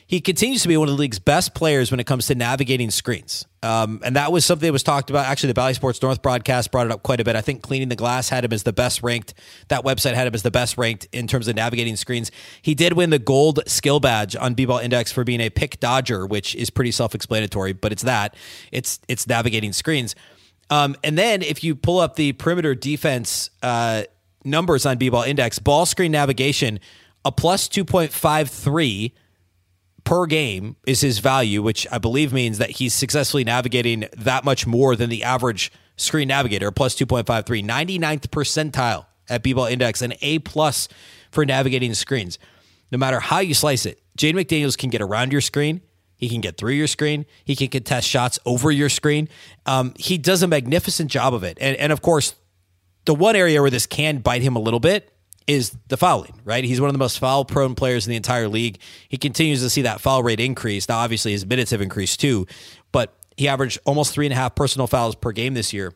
He 0.07 0.21
continues 0.21 0.61
to 0.61 0.69
be 0.69 0.77
one 0.77 0.87
of 0.87 0.95
the 0.95 1.01
league's 1.01 1.19
best 1.19 1.53
players 1.53 1.91
when 1.91 1.99
it 1.99 2.05
comes 2.05 2.27
to 2.27 2.35
navigating 2.35 2.91
screens. 2.91 3.45
Um, 3.61 3.99
and 4.05 4.15
that 4.15 4.31
was 4.31 4.45
something 4.45 4.65
that 4.65 4.71
was 4.71 4.81
talked 4.81 5.09
about. 5.09 5.25
Actually, 5.25 5.47
the 5.47 5.55
Bally 5.55 5.73
Sports 5.73 6.01
North 6.01 6.21
broadcast 6.21 6.71
brought 6.71 6.85
it 6.85 6.93
up 6.93 7.03
quite 7.03 7.19
a 7.19 7.25
bit. 7.25 7.35
I 7.35 7.41
think 7.41 7.61
Cleaning 7.61 7.89
the 7.89 7.97
Glass 7.97 8.29
had 8.29 8.45
him 8.45 8.53
as 8.53 8.63
the 8.63 8.71
best 8.71 9.03
ranked. 9.03 9.33
That 9.67 9.83
website 9.83 10.13
had 10.13 10.25
him 10.25 10.33
as 10.33 10.43
the 10.43 10.51
best 10.51 10.77
ranked 10.77 11.07
in 11.11 11.27
terms 11.27 11.49
of 11.49 11.57
navigating 11.57 11.97
screens. 11.97 12.31
He 12.61 12.73
did 12.73 12.93
win 12.93 13.09
the 13.09 13.19
gold 13.19 13.59
skill 13.67 13.99
badge 13.99 14.33
on 14.37 14.53
B-Ball 14.53 14.79
Index 14.79 15.11
for 15.11 15.25
being 15.25 15.41
a 15.41 15.49
pick 15.49 15.77
dodger, 15.81 16.25
which 16.25 16.55
is 16.55 16.69
pretty 16.69 16.91
self-explanatory, 16.91 17.73
but 17.73 17.91
it's 17.91 18.03
that. 18.03 18.33
It's 18.71 19.01
it's 19.09 19.27
navigating 19.27 19.73
screens. 19.73 20.15
Um, 20.69 20.95
and 21.03 21.17
then 21.17 21.41
if 21.41 21.65
you 21.65 21.75
pull 21.75 21.99
up 21.99 22.15
the 22.15 22.31
perimeter 22.31 22.75
defense 22.75 23.49
uh, 23.61 24.03
numbers 24.45 24.85
on 24.85 24.97
B-Ball 24.97 25.23
Index, 25.23 25.59
ball 25.59 25.85
screen 25.85 26.13
navigation, 26.13 26.79
a 27.25 27.31
plus 27.31 27.67
2.53 27.67 29.11
per 30.07 30.25
game 30.25 30.77
is 30.85 31.01
his 31.01 31.19
value, 31.19 31.61
which 31.61 31.85
I 31.91 31.97
believe 31.97 32.31
means 32.31 32.59
that 32.59 32.69
he's 32.69 32.93
successfully 32.93 33.43
navigating 33.43 34.05
that 34.15 34.45
much 34.45 34.65
more 34.65 34.95
than 34.95 35.09
the 35.09 35.21
average 35.21 35.69
screen 35.97 36.29
navigator, 36.29 36.71
plus 36.71 36.95
2.53, 36.95 37.65
99th 37.65 38.27
percentile 38.27 39.05
at 39.27 39.43
B-Ball 39.43 39.65
Index, 39.65 40.01
an 40.01 40.13
A 40.21 40.39
plus 40.39 40.87
for 41.29 41.45
navigating 41.45 41.93
screens. 41.93 42.39
No 42.89 42.97
matter 42.97 43.19
how 43.19 43.39
you 43.39 43.53
slice 43.53 43.85
it, 43.85 44.01
Jade 44.15 44.33
McDaniels 44.33 44.77
can 44.77 44.89
get 44.89 45.01
around 45.01 45.33
your 45.33 45.41
screen. 45.41 45.81
He 46.15 46.29
can 46.29 46.39
get 46.39 46.55
through 46.55 46.71
your 46.71 46.87
screen. 46.87 47.25
He 47.43 47.53
can 47.57 47.67
contest 47.67 48.07
shots 48.07 48.39
over 48.45 48.71
your 48.71 48.87
screen. 48.87 49.27
Um, 49.65 49.93
he 49.99 50.17
does 50.17 50.41
a 50.41 50.47
magnificent 50.47 51.11
job 51.11 51.33
of 51.33 51.43
it. 51.43 51.57
And, 51.59 51.75
and 51.75 51.91
of 51.91 52.01
course, 52.01 52.33
the 53.03 53.13
one 53.13 53.35
area 53.35 53.61
where 53.61 53.69
this 53.69 53.85
can 53.85 54.19
bite 54.19 54.41
him 54.41 54.55
a 54.55 54.59
little 54.59 54.79
bit 54.79 55.11
is 55.47 55.75
the 55.87 55.97
fouling, 55.97 56.33
right? 56.43 56.63
He's 56.63 56.81
one 56.81 56.89
of 56.89 56.93
the 56.93 56.99
most 56.99 57.19
foul 57.19 57.45
prone 57.45 57.73
players 57.73 58.05
in 58.05 58.11
the 58.11 58.17
entire 58.17 58.49
league. 58.49 58.79
He 59.07 59.17
continues 59.17 59.61
to 59.61 59.69
see 59.69 59.83
that 59.83 60.01
foul 60.01 60.21
rate 60.21 60.41
increase. 60.41 60.87
Now, 60.89 60.97
obviously, 60.97 61.31
his 61.31 61.45
minutes 61.45 61.71
have 61.71 61.81
increased 61.81 62.19
too, 62.19 62.45
but 62.91 63.13
he 63.37 63.47
averaged 63.47 63.79
almost 63.85 64.13
three 64.13 64.25
and 64.25 64.33
a 64.33 64.35
half 64.35 64.55
personal 64.55 64.87
fouls 64.87 65.15
per 65.15 65.31
game 65.31 65.53
this 65.53 65.71
year, 65.71 65.93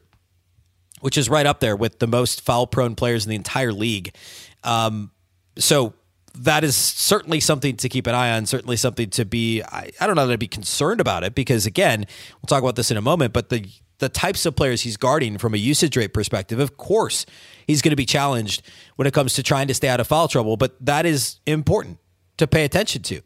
which 1.02 1.18
is 1.18 1.30
right 1.30 1.46
up 1.46 1.60
there 1.60 1.76
with 1.76 2.00
the 2.00 2.08
most 2.08 2.42
foul 2.42 2.66
prone 2.66 2.96
players 2.96 3.26
in 3.26 3.30
the 3.30 3.36
entire 3.36 3.74
league. 3.74 4.16
Um, 4.64 5.12
so 5.58 5.94
that 6.36 6.64
is 6.64 6.76
certainly 6.76 7.42
something 7.42 7.76
to 7.78 7.90
keep 7.90 8.08
an 8.08 8.16
eye 8.16 8.32
on. 8.32 8.46
Certainly 8.46 8.78
something 8.78 9.10
to 9.12 9.26
be. 9.26 9.62
I, 9.64 9.90
I 10.00 10.08
don't 10.08 10.16
know 10.16 10.28
that 10.28 10.34
I'd 10.34 10.40
be 10.40 10.48
concerned 10.48 11.02
about 11.02 11.24
it 11.24 11.36
because 11.36 11.66
again, 11.66 12.06
we'll 12.42 12.48
talk 12.48 12.64
about 12.64 12.78
this 12.78 12.90
in 12.90 12.96
a 12.96 13.02
moment. 13.02 13.34
But 13.34 13.50
the 13.50 13.66
the 14.02 14.10
types 14.10 14.46
of 14.48 14.56
players 14.56 14.82
he's 14.82 14.98
guarding 14.98 15.38
from 15.38 15.54
a 15.54 15.58
usage 15.58 15.96
rate 15.96 16.14
perspective, 16.14 16.60
of 16.60 16.76
course, 16.76 17.26
he's 17.68 17.82
going 17.82 17.92
to 17.92 17.96
be 17.96 18.06
challenged 18.06 18.64
when 18.96 19.08
it 19.08 19.14
comes 19.14 19.36
to 19.36 19.44
trying 19.44 19.68
to 19.68 19.74
stay 19.76 19.88
out 19.88 20.00
of 20.00 20.08
foul 20.08 20.28
trouble. 20.28 20.58
But 20.58 20.76
that 20.84 21.06
is 21.06 21.40
important 21.46 22.00
to 22.38 22.48
pay 22.48 22.66
attention 22.66 23.04
to. 23.04 23.22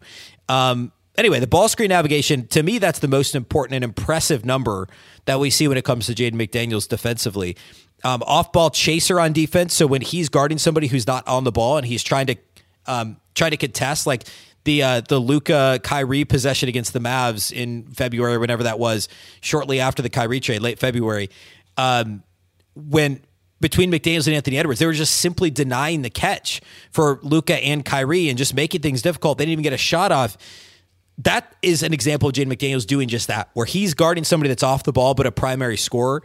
Um, 0.50 0.92
anyway, 1.18 1.40
the 1.40 1.48
ball 1.48 1.70
screen 1.70 1.90
navigation, 1.90 2.46
to 2.48 2.62
me, 2.62 2.78
that's 2.78 3.00
the 3.00 3.08
most 3.08 3.36
important 3.36 3.76
and 3.76 3.86
impressive 3.86 4.44
number 4.44 4.88
that 5.24 5.40
we 5.40 5.50
see 5.50 5.68
when 5.68 5.78
it 5.78 5.86
comes 5.86 6.08
to 6.08 6.14
Jaden 6.14 6.34
McDaniels 6.34 6.88
defensively. 6.88 7.56
Um, 8.04 8.22
off 8.28 8.52
ball 8.52 8.70
chaser 8.70 9.18
on 9.18 9.32
defense. 9.32 9.74
So 9.74 9.88
when 9.88 10.02
he's 10.02 10.28
guarding 10.28 10.58
somebody 10.58 10.88
who's 10.88 11.08
not 11.08 11.26
on 11.26 11.46
the 11.46 11.54
ball 11.54 11.78
and 11.78 11.88
he's 11.88 12.04
trying 12.04 12.28
to 12.28 12.36
um, 12.86 13.18
try 13.34 13.50
to 13.50 13.58
contest 13.58 14.06
like 14.06 14.26
the 14.65 14.84
uh, 14.84 15.01
the 15.01 15.19
Luka 15.19 15.80
Kyrie 15.84 16.25
possession 16.25 16.67
against 16.67 16.93
the 16.93 16.99
Mavs 16.99 17.51
in 17.51 17.84
February, 17.88 18.38
whenever 18.38 18.63
that 18.63 18.78
was, 18.78 19.08
shortly 19.41 19.80
after 19.80 20.01
the 20.01 20.10
Kyrie 20.10 20.39
trade, 20.39 20.62
late 20.62 20.80
February, 20.80 21.30
um, 21.78 22.23
when 22.75 23.21
between 23.62 23.91
McDaniels 23.91 24.28
and 24.28 24.36
Anthony 24.36 24.58
Edwards, 24.58 24.80
they 24.80 24.86
were 24.86 24.93
just 24.93 25.15
simply 25.15 25.49
denying 25.49 26.01
the 26.01 26.10
catch 26.10 26.62
for 26.91 27.19
Luka 27.23 27.56
and 27.56 27.86
Kyrie 27.86 28.28
and 28.30 28.38
just 28.38 28.54
making 28.54 28.82
things 28.82 29.01
difficult. 29.01 29.38
They 29.38 29.45
didn't 29.45 29.54
even 29.54 29.63
get 29.63 29.73
a 29.73 29.78
shot 29.78 30.12
off. 30.12 30.38
That 31.19 31.56
is 31.62 31.82
an 31.82 31.93
example 31.93 32.28
of 32.28 32.36
Jaden 32.36 32.51
McDaniels 32.51 32.86
doing 32.86 33.08
just 33.08 33.28
that, 33.30 33.49
where 33.54 33.65
he's 33.65 33.93
guarding 33.93 34.25
somebody 34.25 34.49
that's 34.49 34.63
off 34.63 34.84
the 34.84 34.91
ball 34.91 35.13
but 35.13 35.25
a 35.25 35.32
primary 35.32 35.78
scorer 35.78 36.21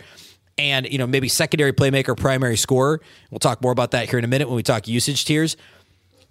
and 0.58 0.90
you 0.90 0.98
know 0.98 1.06
maybe 1.06 1.28
secondary 1.28 1.72
playmaker, 1.72 2.16
primary 2.16 2.56
scorer. 2.56 3.00
We'll 3.30 3.38
talk 3.38 3.62
more 3.62 3.72
about 3.72 3.92
that 3.92 4.08
here 4.08 4.18
in 4.18 4.24
a 4.24 4.28
minute 4.28 4.48
when 4.48 4.56
we 4.56 4.62
talk 4.62 4.88
usage 4.88 5.24
tiers. 5.24 5.56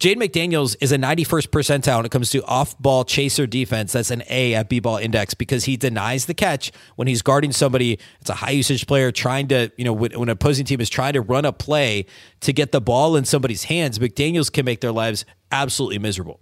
Jade 0.00 0.18
McDaniels 0.18 0.76
is 0.80 0.92
a 0.92 0.96
91st 0.96 1.48
percentile 1.48 1.98
when 1.98 2.06
it 2.06 2.10
comes 2.10 2.30
to 2.30 2.42
off 2.46 2.76
ball 2.78 3.04
chaser 3.04 3.46
defense. 3.46 3.92
That's 3.92 4.10
an 4.10 4.22
A 4.30 4.54
at 4.54 4.70
B 4.70 4.80
ball 4.80 4.96
index 4.96 5.34
because 5.34 5.64
he 5.64 5.76
denies 5.76 6.24
the 6.24 6.32
catch 6.32 6.72
when 6.96 7.06
he's 7.06 7.20
guarding 7.20 7.52
somebody. 7.52 7.98
It's 8.18 8.30
a 8.30 8.34
high 8.34 8.52
usage 8.52 8.86
player 8.86 9.12
trying 9.12 9.48
to, 9.48 9.70
you 9.76 9.84
know, 9.84 9.92
when, 9.92 10.12
when 10.12 10.30
an 10.30 10.32
opposing 10.32 10.64
team 10.64 10.80
is 10.80 10.88
trying 10.88 11.12
to 11.12 11.20
run 11.20 11.44
a 11.44 11.52
play 11.52 12.06
to 12.40 12.52
get 12.54 12.72
the 12.72 12.80
ball 12.80 13.14
in 13.14 13.26
somebody's 13.26 13.64
hands, 13.64 13.98
McDaniels 13.98 14.50
can 14.50 14.64
make 14.64 14.80
their 14.80 14.90
lives 14.90 15.26
absolutely 15.52 15.98
miserable. 15.98 16.40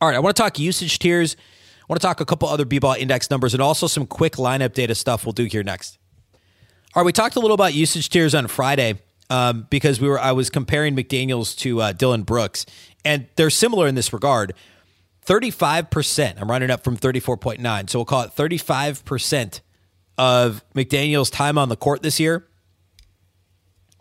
All 0.00 0.08
right, 0.08 0.16
I 0.16 0.20
want 0.20 0.34
to 0.34 0.42
talk 0.42 0.58
usage 0.58 0.98
tiers. 1.00 1.36
I 1.82 1.84
want 1.86 2.00
to 2.00 2.06
talk 2.06 2.22
a 2.22 2.24
couple 2.24 2.48
other 2.48 2.64
B-ball 2.64 2.94
index 2.94 3.28
numbers 3.30 3.52
and 3.52 3.62
also 3.62 3.86
some 3.86 4.06
quick 4.06 4.36
lineup 4.36 4.72
data 4.72 4.94
stuff 4.94 5.26
we'll 5.26 5.34
do 5.34 5.44
here 5.44 5.62
next. 5.62 5.98
All 6.94 7.02
right, 7.02 7.06
we 7.06 7.12
talked 7.12 7.36
a 7.36 7.40
little 7.40 7.54
about 7.54 7.74
usage 7.74 8.08
tiers 8.08 8.34
on 8.34 8.46
Friday 8.46 9.02
um, 9.32 9.66
because 9.70 9.98
we 9.98 10.08
were 10.08 10.20
I 10.20 10.32
was 10.32 10.50
comparing 10.50 10.94
McDaniel's 10.94 11.54
to 11.56 11.80
uh, 11.80 11.92
Dillon 11.92 12.22
Brooks, 12.22 12.66
and 13.02 13.26
they're 13.36 13.48
similar 13.48 13.88
in 13.88 13.94
this 13.94 14.12
regard. 14.12 14.52
35%, 15.24 16.40
I'm 16.40 16.50
rounding 16.50 16.70
up 16.70 16.84
from 16.84 16.98
34.9, 16.98 17.88
so 17.88 17.98
we'll 17.98 18.04
call 18.04 18.22
it 18.22 18.32
35% 18.36 19.60
of 20.18 20.64
McDaniel's 20.74 21.30
time 21.30 21.56
on 21.56 21.68
the 21.68 21.76
court 21.76 22.02
this 22.02 22.20
year 22.20 22.46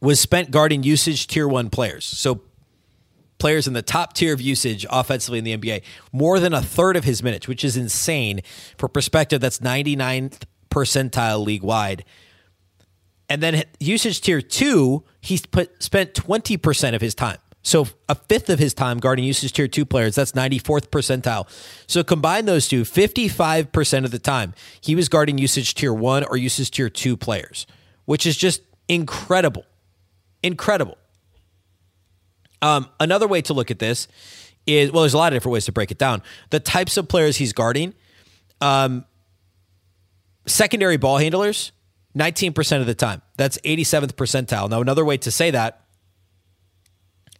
was 0.01 0.19
spent 0.19 0.51
guarding 0.51 0.83
usage 0.83 1.27
tier 1.27 1.47
one 1.47 1.69
players. 1.69 2.03
So 2.03 2.41
players 3.37 3.67
in 3.67 3.73
the 3.73 3.83
top 3.83 4.13
tier 4.13 4.33
of 4.33 4.41
usage 4.41 4.85
offensively 4.89 5.37
in 5.37 5.45
the 5.45 5.55
NBA, 5.55 5.83
more 6.11 6.39
than 6.39 6.53
a 6.53 6.61
third 6.61 6.97
of 6.97 7.03
his 7.05 7.23
minutes, 7.23 7.47
which 7.47 7.63
is 7.63 7.77
insane. 7.77 8.41
For 8.77 8.89
perspective, 8.89 9.39
that's 9.39 9.59
99th 9.59 10.41
percentile 10.69 11.45
league 11.45 11.63
wide. 11.63 12.03
And 13.31 13.41
then 13.41 13.63
usage 13.79 14.19
tier 14.19 14.41
two, 14.41 15.05
he 15.21 15.39
put, 15.49 15.81
spent 15.81 16.13
20% 16.15 16.95
of 16.95 16.99
his 16.99 17.15
time. 17.15 17.37
So 17.63 17.87
a 18.09 18.15
fifth 18.15 18.49
of 18.49 18.59
his 18.59 18.73
time 18.73 18.97
guarding 18.97 19.23
usage 19.23 19.53
tier 19.53 19.69
two 19.69 19.85
players, 19.85 20.15
that's 20.15 20.33
94th 20.33 20.89
percentile. 20.89 21.47
So 21.87 22.03
combine 22.03 22.43
those 22.43 22.67
two, 22.67 22.81
55% 22.81 24.03
of 24.03 24.11
the 24.11 24.19
time, 24.19 24.53
he 24.81 24.95
was 24.95 25.07
guarding 25.07 25.37
usage 25.37 25.75
tier 25.75 25.93
one 25.93 26.25
or 26.25 26.35
usage 26.35 26.71
tier 26.71 26.89
two 26.89 27.15
players, 27.15 27.65
which 28.03 28.25
is 28.25 28.35
just 28.35 28.63
incredible. 28.89 29.63
Incredible. 30.43 30.97
Um, 32.61 32.89
another 32.99 33.29
way 33.29 33.41
to 33.43 33.53
look 33.53 33.71
at 33.71 33.79
this 33.79 34.09
is 34.67 34.91
well, 34.91 35.03
there's 35.03 35.13
a 35.13 35.17
lot 35.17 35.31
of 35.31 35.37
different 35.37 35.53
ways 35.53 35.65
to 35.65 35.71
break 35.71 35.89
it 35.89 35.97
down. 35.97 36.21
The 36.49 36.59
types 36.59 36.97
of 36.97 37.07
players 37.07 37.37
he's 37.37 37.53
guarding, 37.53 37.93
um, 38.59 39.05
secondary 40.47 40.97
ball 40.97 41.17
handlers, 41.17 41.71
19% 42.15 42.81
of 42.81 42.87
the 42.87 42.95
time. 42.95 43.21
That's 43.37 43.57
87th 43.59 44.13
percentile. 44.13 44.69
Now, 44.69 44.81
another 44.81 45.05
way 45.05 45.17
to 45.17 45.31
say 45.31 45.51
that 45.51 45.81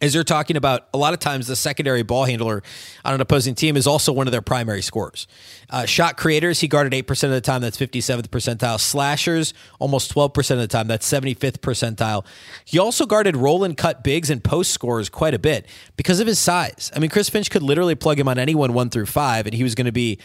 is 0.02 0.16
you're 0.16 0.24
talking 0.24 0.56
about 0.56 0.88
a 0.92 0.98
lot 0.98 1.14
of 1.14 1.20
times 1.20 1.46
the 1.46 1.54
secondary 1.54 2.02
ball 2.02 2.24
handler 2.24 2.62
on 3.04 3.14
an 3.14 3.20
opposing 3.20 3.54
team 3.54 3.76
is 3.76 3.86
also 3.86 4.12
one 4.12 4.26
of 4.26 4.32
their 4.32 4.42
primary 4.42 4.82
scorers. 4.82 5.28
Uh, 5.70 5.86
shot 5.86 6.16
creators, 6.16 6.58
he 6.58 6.66
guarded 6.66 6.92
8% 6.92 7.24
of 7.24 7.30
the 7.30 7.40
time, 7.40 7.62
that's 7.62 7.78
57th 7.78 8.26
percentile. 8.26 8.80
Slashers, 8.80 9.54
almost 9.78 10.12
12% 10.12 10.50
of 10.50 10.58
the 10.58 10.66
time, 10.66 10.88
that's 10.88 11.08
75th 11.08 11.58
percentile. 11.58 12.26
He 12.64 12.80
also 12.80 13.06
guarded 13.06 13.36
roll 13.36 13.62
and 13.62 13.76
cut 13.76 14.02
bigs 14.02 14.28
and 14.28 14.42
post 14.42 14.72
scorers 14.72 15.08
quite 15.08 15.34
a 15.34 15.38
bit 15.38 15.66
because 15.96 16.18
of 16.18 16.26
his 16.26 16.40
size. 16.40 16.90
I 16.96 16.98
mean, 16.98 17.08
Chris 17.08 17.30
Finch 17.30 17.48
could 17.48 17.62
literally 17.62 17.94
plug 17.94 18.18
him 18.18 18.28
on 18.28 18.38
anyone 18.38 18.72
one 18.72 18.90
through 18.90 19.06
five, 19.06 19.46
and 19.46 19.54
he 19.54 19.62
was 19.62 19.76
going 19.76 19.86
to 19.86 19.92
be 19.92 20.18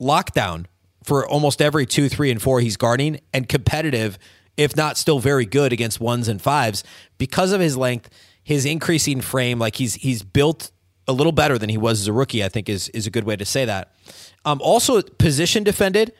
lockdown 0.00 0.66
for 1.04 1.26
almost 1.26 1.62
every 1.62 1.86
two, 1.86 2.08
three, 2.08 2.30
and 2.30 2.42
four 2.42 2.60
he's 2.60 2.76
guarding 2.76 3.20
and 3.32 3.48
competitive, 3.48 4.18
if 4.56 4.76
not 4.76 4.98
still 4.98 5.20
very 5.20 5.46
good 5.46 5.72
against 5.72 6.00
ones 6.00 6.26
and 6.26 6.42
fives 6.42 6.82
because 7.18 7.52
of 7.52 7.60
his 7.60 7.76
length 7.76 8.10
his 8.44 8.66
increasing 8.66 9.20
frame, 9.22 9.58
like 9.58 9.76
he's 9.76 9.94
he's 9.94 10.22
built 10.22 10.70
a 11.08 11.12
little 11.12 11.32
better 11.32 11.58
than 11.58 11.70
he 11.70 11.78
was 11.78 12.00
as 12.02 12.06
a 12.06 12.12
rookie. 12.12 12.44
I 12.44 12.48
think 12.48 12.68
is 12.68 12.90
is 12.90 13.06
a 13.06 13.10
good 13.10 13.24
way 13.24 13.36
to 13.36 13.44
say 13.44 13.64
that. 13.64 13.92
Um, 14.44 14.60
also, 14.62 15.02
position 15.02 15.64
defended, 15.64 16.12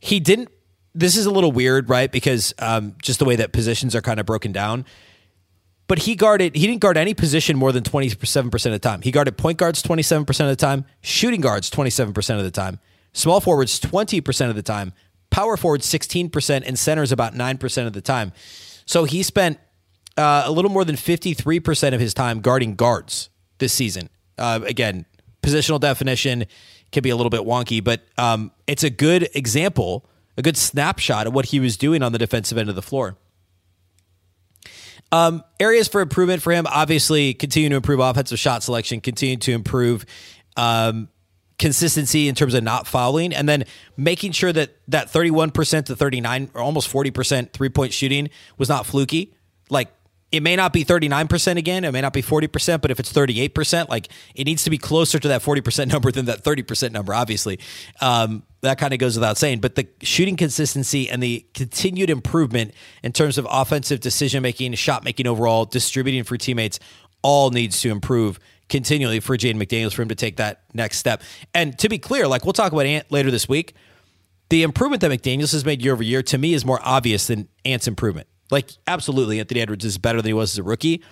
he 0.00 0.18
didn't. 0.18 0.48
This 0.94 1.16
is 1.16 1.26
a 1.26 1.30
little 1.30 1.52
weird, 1.52 1.88
right? 1.88 2.10
Because 2.10 2.54
um, 2.58 2.96
just 3.02 3.18
the 3.18 3.26
way 3.26 3.36
that 3.36 3.52
positions 3.52 3.94
are 3.94 4.00
kind 4.00 4.18
of 4.18 4.26
broken 4.26 4.50
down. 4.50 4.86
But 5.86 6.00
he 6.00 6.16
guarded. 6.16 6.56
He 6.56 6.66
didn't 6.66 6.80
guard 6.80 6.96
any 6.96 7.14
position 7.14 7.56
more 7.56 7.70
than 7.70 7.84
twenty 7.84 8.08
seven 8.08 8.50
percent 8.50 8.74
of 8.74 8.80
the 8.80 8.88
time. 8.88 9.02
He 9.02 9.10
guarded 9.10 9.36
point 9.36 9.58
guards 9.58 9.82
twenty 9.82 10.02
seven 10.02 10.24
percent 10.24 10.50
of 10.50 10.56
the 10.56 10.60
time, 10.60 10.86
shooting 11.02 11.42
guards 11.42 11.68
twenty 11.68 11.90
seven 11.90 12.14
percent 12.14 12.38
of 12.38 12.46
the 12.46 12.50
time, 12.50 12.80
small 13.12 13.40
forwards 13.40 13.78
twenty 13.78 14.20
percent 14.20 14.50
of 14.50 14.56
the 14.56 14.62
time, 14.62 14.92
power 15.30 15.56
forwards 15.56 15.86
sixteen 15.86 16.30
percent, 16.30 16.64
and 16.66 16.78
centers 16.78 17.12
about 17.12 17.34
nine 17.34 17.58
percent 17.58 17.86
of 17.86 17.92
the 17.92 18.00
time. 18.00 18.32
So 18.86 19.04
he 19.04 19.22
spent 19.22 19.58
uh, 20.18 20.42
a 20.44 20.50
little 20.50 20.70
more 20.70 20.84
than 20.84 20.96
53% 20.96 21.94
of 21.94 22.00
his 22.00 22.12
time 22.12 22.40
guarding 22.40 22.74
guards 22.74 23.30
this 23.58 23.72
season. 23.72 24.10
Uh, 24.36 24.60
again, 24.64 25.06
positional 25.42 25.80
definition 25.80 26.46
can 26.90 27.02
be 27.02 27.10
a 27.10 27.16
little 27.16 27.30
bit 27.30 27.42
wonky, 27.42 27.82
but 27.82 28.02
um, 28.18 28.50
it's 28.66 28.82
a 28.82 28.90
good 28.90 29.28
example, 29.34 30.08
a 30.36 30.42
good 30.42 30.56
snapshot 30.56 31.26
of 31.26 31.34
what 31.34 31.46
he 31.46 31.60
was 31.60 31.76
doing 31.76 32.02
on 32.02 32.12
the 32.12 32.18
defensive 32.18 32.58
end 32.58 32.68
of 32.68 32.74
the 32.74 32.82
floor. 32.82 33.16
Um, 35.12 35.44
areas 35.58 35.88
for 35.88 36.00
improvement 36.00 36.42
for 36.42 36.52
him, 36.52 36.66
obviously, 36.66 37.32
continue 37.32 37.68
to 37.70 37.76
improve 37.76 38.00
offensive 38.00 38.38
shot 38.38 38.62
selection, 38.62 39.00
continue 39.00 39.36
to 39.36 39.52
improve 39.52 40.04
um, 40.56 41.08
consistency 41.58 42.28
in 42.28 42.34
terms 42.34 42.54
of 42.54 42.62
not 42.62 42.86
fouling, 42.86 43.34
and 43.34 43.48
then 43.48 43.64
making 43.96 44.32
sure 44.32 44.52
that 44.52 44.76
that 44.88 45.08
31% 45.08 45.84
to 45.86 45.96
39 45.96 46.50
or 46.54 46.60
almost 46.60 46.90
40% 46.90 47.52
three 47.52 47.68
point 47.68 47.92
shooting 47.92 48.30
was 48.56 48.68
not 48.68 48.86
fluky. 48.86 49.34
Like 49.68 49.92
it 50.30 50.42
may 50.42 50.56
not 50.56 50.72
be 50.72 50.84
39% 50.84 51.56
again, 51.56 51.84
it 51.84 51.92
may 51.92 52.02
not 52.02 52.12
be 52.12 52.22
40%, 52.22 52.82
but 52.82 52.90
if 52.90 53.00
it's 53.00 53.12
38%, 53.12 53.88
like 53.88 54.08
it 54.34 54.44
needs 54.44 54.62
to 54.64 54.70
be 54.70 54.76
closer 54.76 55.18
to 55.18 55.28
that 55.28 55.42
40% 55.42 55.86
number 55.92 56.10
than 56.12 56.26
that 56.26 56.44
30% 56.44 56.92
number, 56.92 57.14
obviously. 57.14 57.58
Um, 58.00 58.42
that 58.60 58.76
kind 58.76 58.92
of 58.92 58.98
goes 58.98 59.16
without 59.16 59.38
saying. 59.38 59.60
But 59.60 59.76
the 59.76 59.88
shooting 60.02 60.36
consistency 60.36 61.08
and 61.08 61.22
the 61.22 61.46
continued 61.54 62.10
improvement 62.10 62.74
in 63.02 63.12
terms 63.12 63.38
of 63.38 63.46
offensive 63.50 64.00
decision 64.00 64.42
making, 64.42 64.74
shot 64.74 65.02
making 65.02 65.26
overall, 65.26 65.64
distributing 65.64 66.24
for 66.24 66.36
teammates, 66.36 66.78
all 67.22 67.50
needs 67.50 67.80
to 67.80 67.90
improve 67.90 68.38
continually 68.68 69.20
for 69.20 69.36
Jaden 69.36 69.62
McDaniels 69.62 69.94
for 69.94 70.02
him 70.02 70.08
to 70.08 70.14
take 70.14 70.36
that 70.36 70.62
next 70.74 70.98
step. 70.98 71.22
And 71.54 71.78
to 71.78 71.88
be 71.88 71.98
clear, 71.98 72.26
like 72.28 72.44
we'll 72.44 72.52
talk 72.52 72.72
about 72.72 72.86
Ant 72.86 73.10
later 73.10 73.30
this 73.30 73.48
week, 73.48 73.74
the 74.50 74.62
improvement 74.62 75.00
that 75.02 75.10
McDaniels 75.10 75.52
has 75.52 75.64
made 75.64 75.82
year 75.82 75.92
over 75.92 76.02
year 76.02 76.22
to 76.22 76.38
me 76.38 76.54
is 76.54 76.64
more 76.64 76.80
obvious 76.82 77.26
than 77.26 77.48
Ant's 77.64 77.86
improvement. 77.86 78.28
Like, 78.50 78.70
absolutely, 78.86 79.40
Anthony 79.40 79.60
Edwards 79.60 79.84
is 79.84 79.98
better 79.98 80.22
than 80.22 80.30
he 80.30 80.32
was 80.32 80.54
as 80.54 80.58
a 80.58 80.62
rookie. 80.62 81.02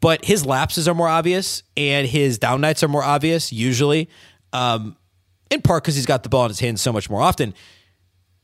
But 0.00 0.24
his 0.24 0.44
lapses 0.44 0.88
are 0.88 0.94
more 0.94 1.08
obvious 1.08 1.62
and 1.76 2.06
his 2.06 2.38
down 2.38 2.60
nights 2.60 2.82
are 2.82 2.88
more 2.88 3.04
obvious, 3.04 3.52
usually, 3.52 4.10
um, 4.52 4.96
in 5.50 5.62
part 5.62 5.84
because 5.84 5.94
he's 5.94 6.06
got 6.06 6.22
the 6.22 6.28
ball 6.28 6.44
in 6.44 6.48
his 6.48 6.60
hands 6.60 6.82
so 6.82 6.92
much 6.92 7.08
more 7.08 7.22
often. 7.22 7.54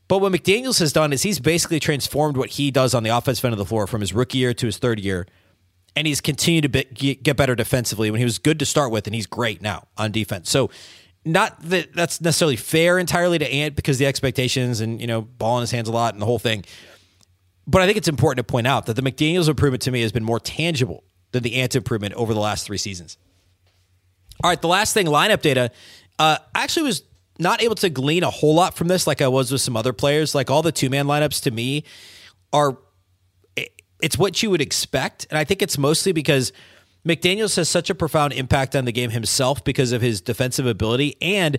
But 0.07 0.19
what 0.19 0.31
McDaniels 0.31 0.79
has 0.79 0.91
done 0.93 1.13
is 1.13 1.21
he's 1.21 1.39
basically 1.39 1.79
transformed 1.79 2.37
what 2.37 2.51
he 2.51 2.71
does 2.71 2.95
on 2.95 3.03
the 3.03 3.15
offensive 3.15 3.45
end 3.45 3.53
of 3.53 3.59
the 3.59 3.65
floor 3.65 3.85
from 3.87 4.01
his 4.01 4.13
rookie 4.13 4.39
year 4.39 4.53
to 4.53 4.65
his 4.65 4.77
third 4.77 4.99
year. 4.99 5.27
And 5.95 6.07
he's 6.07 6.21
continued 6.21 6.61
to 6.63 6.69
be, 6.69 7.15
get 7.15 7.35
better 7.35 7.55
defensively 7.55 8.11
when 8.11 8.19
he 8.19 8.23
was 8.23 8.39
good 8.39 8.59
to 8.59 8.65
start 8.65 8.91
with, 8.91 9.07
and 9.07 9.15
he's 9.15 9.25
great 9.25 9.61
now 9.61 9.87
on 9.97 10.11
defense. 10.11 10.49
So, 10.49 10.69
not 11.25 11.61
that 11.63 11.93
that's 11.93 12.21
necessarily 12.21 12.55
fair 12.55 12.97
entirely 12.97 13.37
to 13.37 13.51
Ant 13.51 13.75
because 13.75 13.97
the 13.97 14.05
expectations 14.05 14.79
and, 14.79 15.01
you 15.01 15.07
know, 15.07 15.21
ball 15.21 15.57
in 15.57 15.61
his 15.61 15.71
hands 15.71 15.89
a 15.89 15.91
lot 15.91 16.13
and 16.13 16.21
the 16.21 16.25
whole 16.25 16.39
thing. 16.39 16.63
But 17.67 17.81
I 17.81 17.85
think 17.85 17.97
it's 17.97 18.07
important 18.07 18.47
to 18.47 18.51
point 18.51 18.67
out 18.67 18.85
that 18.85 18.95
the 18.95 19.01
McDaniels 19.01 19.49
improvement 19.49 19.83
to 19.83 19.91
me 19.91 20.01
has 20.01 20.11
been 20.11 20.23
more 20.23 20.39
tangible 20.39 21.03
than 21.31 21.43
the 21.43 21.55
Ant 21.55 21.75
improvement 21.75 22.13
over 22.13 22.33
the 22.33 22.39
last 22.39 22.65
three 22.65 22.77
seasons. 22.77 23.17
All 24.43 24.49
right, 24.49 24.61
the 24.61 24.69
last 24.69 24.93
thing, 24.93 25.07
lineup 25.07 25.41
data. 25.41 25.71
Uh, 26.17 26.37
I 26.55 26.63
actually 26.63 26.83
was 26.83 27.03
not 27.37 27.61
able 27.61 27.75
to 27.75 27.89
glean 27.89 28.23
a 28.23 28.29
whole 28.29 28.55
lot 28.55 28.75
from 28.75 28.87
this 28.87 29.05
like 29.05 29.21
I 29.21 29.27
was 29.27 29.51
with 29.51 29.61
some 29.61 29.77
other 29.77 29.93
players. 29.93 30.33
Like 30.33 30.49
all 30.49 30.61
the 30.61 30.71
two 30.71 30.89
man 30.89 31.05
lineups 31.05 31.43
to 31.43 31.51
me 31.51 31.83
are, 32.51 32.77
it's 34.01 34.17
what 34.17 34.41
you 34.41 34.49
would 34.49 34.61
expect. 34.61 35.27
And 35.29 35.37
I 35.37 35.43
think 35.43 35.61
it's 35.61 35.77
mostly 35.77 36.11
because 36.11 36.51
McDaniels 37.07 37.55
has 37.55 37.69
such 37.69 37.89
a 37.89 37.95
profound 37.95 38.33
impact 38.33 38.75
on 38.75 38.85
the 38.85 38.91
game 38.91 39.09
himself 39.09 39.63
because 39.63 39.91
of 39.91 40.01
his 40.01 40.21
defensive 40.21 40.65
ability 40.65 41.15
and 41.21 41.57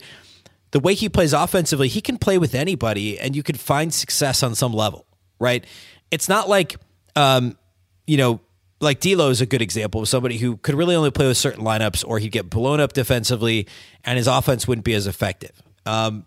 the 0.71 0.81
way 0.81 0.95
he 0.95 1.09
plays 1.09 1.33
offensively. 1.33 1.89
He 1.89 2.01
can 2.01 2.19
play 2.19 2.39
with 2.39 2.55
anybody 2.55 3.19
and 3.19 3.35
you 3.35 3.43
can 3.43 3.57
find 3.57 3.93
success 3.93 4.43
on 4.43 4.55
some 4.55 4.73
level, 4.73 5.07
right? 5.39 5.65
it's 6.11 6.29
not 6.29 6.49
like, 6.49 6.77
um, 7.17 7.57
you 8.07 8.17
know, 8.17 8.41
like 8.81 9.01
D'Lo 9.01 9.31
is 9.31 9.41
a 9.41 9.47
good 9.47 9.63
example 9.63 10.01
of 10.01 10.09
somebody 10.09 10.39
who 10.39 10.57
could 10.57 10.75
really 10.75 10.95
only 10.95 11.11
play 11.11 11.27
with 11.27 11.37
certain 11.37 11.65
lineups, 11.65 12.05
or 12.07 12.19
he'd 12.19 12.33
get 12.33 12.49
blown 12.49 12.81
up 12.81 12.93
defensively, 12.93 13.67
and 14.05 14.17
his 14.17 14.27
offense 14.27 14.67
wouldn't 14.67 14.85
be 14.85 14.95
as 14.95 15.07
effective. 15.07 15.53
Um, 15.85 16.25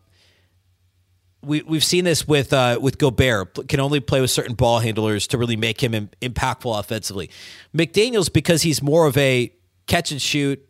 we 1.43 1.61
we've 1.63 1.83
seen 1.83 2.05
this 2.05 2.27
with 2.27 2.53
uh, 2.53 2.79
with 2.81 2.97
Gobert 2.97 3.67
can 3.67 3.79
only 3.79 3.99
play 3.99 4.21
with 4.21 4.31
certain 4.31 4.55
ball 4.55 4.79
handlers 4.79 5.27
to 5.27 5.37
really 5.37 5.55
make 5.55 5.81
him 5.81 5.93
Im- 5.93 6.09
impactful 6.21 6.79
offensively. 6.79 7.29
McDaniel's 7.75 8.29
because 8.29 8.61
he's 8.61 8.81
more 8.81 9.05
of 9.05 9.17
a 9.17 9.53
catch 9.87 10.11
and 10.11 10.21
shoot 10.21 10.65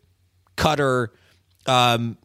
cutter, 0.56 1.12
um, 1.66 2.16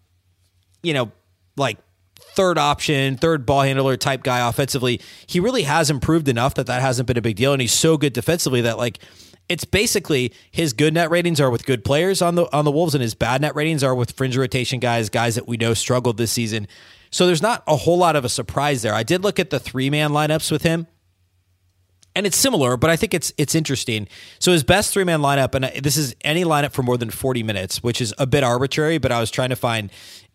you 0.84 0.94
know, 0.94 1.12
like 1.56 1.78
third 2.18 2.58
option, 2.58 3.18
third 3.18 3.46
ball 3.46 3.62
handler 3.62 3.98
type 3.98 4.24
guy 4.24 4.48
offensively, 4.48 5.02
he 5.28 5.40
really 5.40 5.64
has 5.64 5.90
improved 5.90 6.28
enough 6.28 6.56
that 6.56 6.68
that 6.68 6.82
hasn't 6.82 7.08
been 7.08 7.18
a 7.18 7.22
big 7.22 7.36
deal. 7.36 7.54
And 7.54 7.62
he's 7.62 7.74
so 7.74 7.98
good 7.98 8.14
defensively 8.14 8.62
that 8.62 8.78
like 8.78 9.00
it's 9.50 9.66
basically 9.66 10.32
his 10.52 10.74
good 10.74 10.94
net 10.94 11.10
ratings 11.10 11.42
are 11.42 11.50
with 11.50 11.66
good 11.66 11.84
players 11.84 12.22
on 12.22 12.36
the 12.36 12.46
on 12.56 12.66
the 12.66 12.72
Wolves, 12.72 12.94
and 12.94 13.02
his 13.02 13.16
bad 13.16 13.42
net 13.42 13.56
ratings 13.56 13.84
are 13.84 13.96
with 13.96 14.12
fringe 14.12 14.38
rotation 14.38 14.80
guys, 14.80 15.10
guys 15.10 15.36
that 15.36 15.48
we 15.48 15.58
know 15.58 15.74
struggled 15.74 16.18
this 16.18 16.32
season. 16.32 16.68
So 17.12 17.26
there's 17.26 17.42
not 17.42 17.64
a 17.68 17.76
whole 17.76 17.98
lot 17.98 18.16
of 18.16 18.26
a 18.26 18.30
surprise 18.30 18.82
there. 18.82 18.94
I 18.94 19.04
did 19.04 19.24
look 19.24 19.40
at 19.40 19.50
the 19.50 19.60
three 19.60 19.90
man 19.90 20.12
lineups 20.12 20.52
with 20.52 20.64
him. 20.64 20.88
And 22.16 22.26
it's 22.26 22.38
similar, 22.38 22.76
but 22.76 22.90
I 22.90 22.96
think 22.96 23.14
it's 23.14 23.32
it's 23.38 23.56
interesting. 23.56 24.08
So 24.40 24.52
his 24.52 24.64
best 24.64 24.92
three 24.92 25.04
man 25.04 25.22
lineup, 25.22 25.54
and 25.56 25.84
this 25.84 25.96
is 25.96 26.16
any 26.22 26.44
lineup 26.44 26.72
for 26.72 26.84
more 26.84 26.98
than 26.98 27.12
forty 27.12 27.44
minutes, 27.44 27.82
which 27.84 28.02
is 28.02 28.14
a 28.18 28.26
bit 28.26 28.44
arbitrary. 28.44 28.98
But 28.98 29.12
I 29.12 29.20
was 29.20 29.32
trying 29.32 29.50
to 29.50 29.56
find 29.56 29.92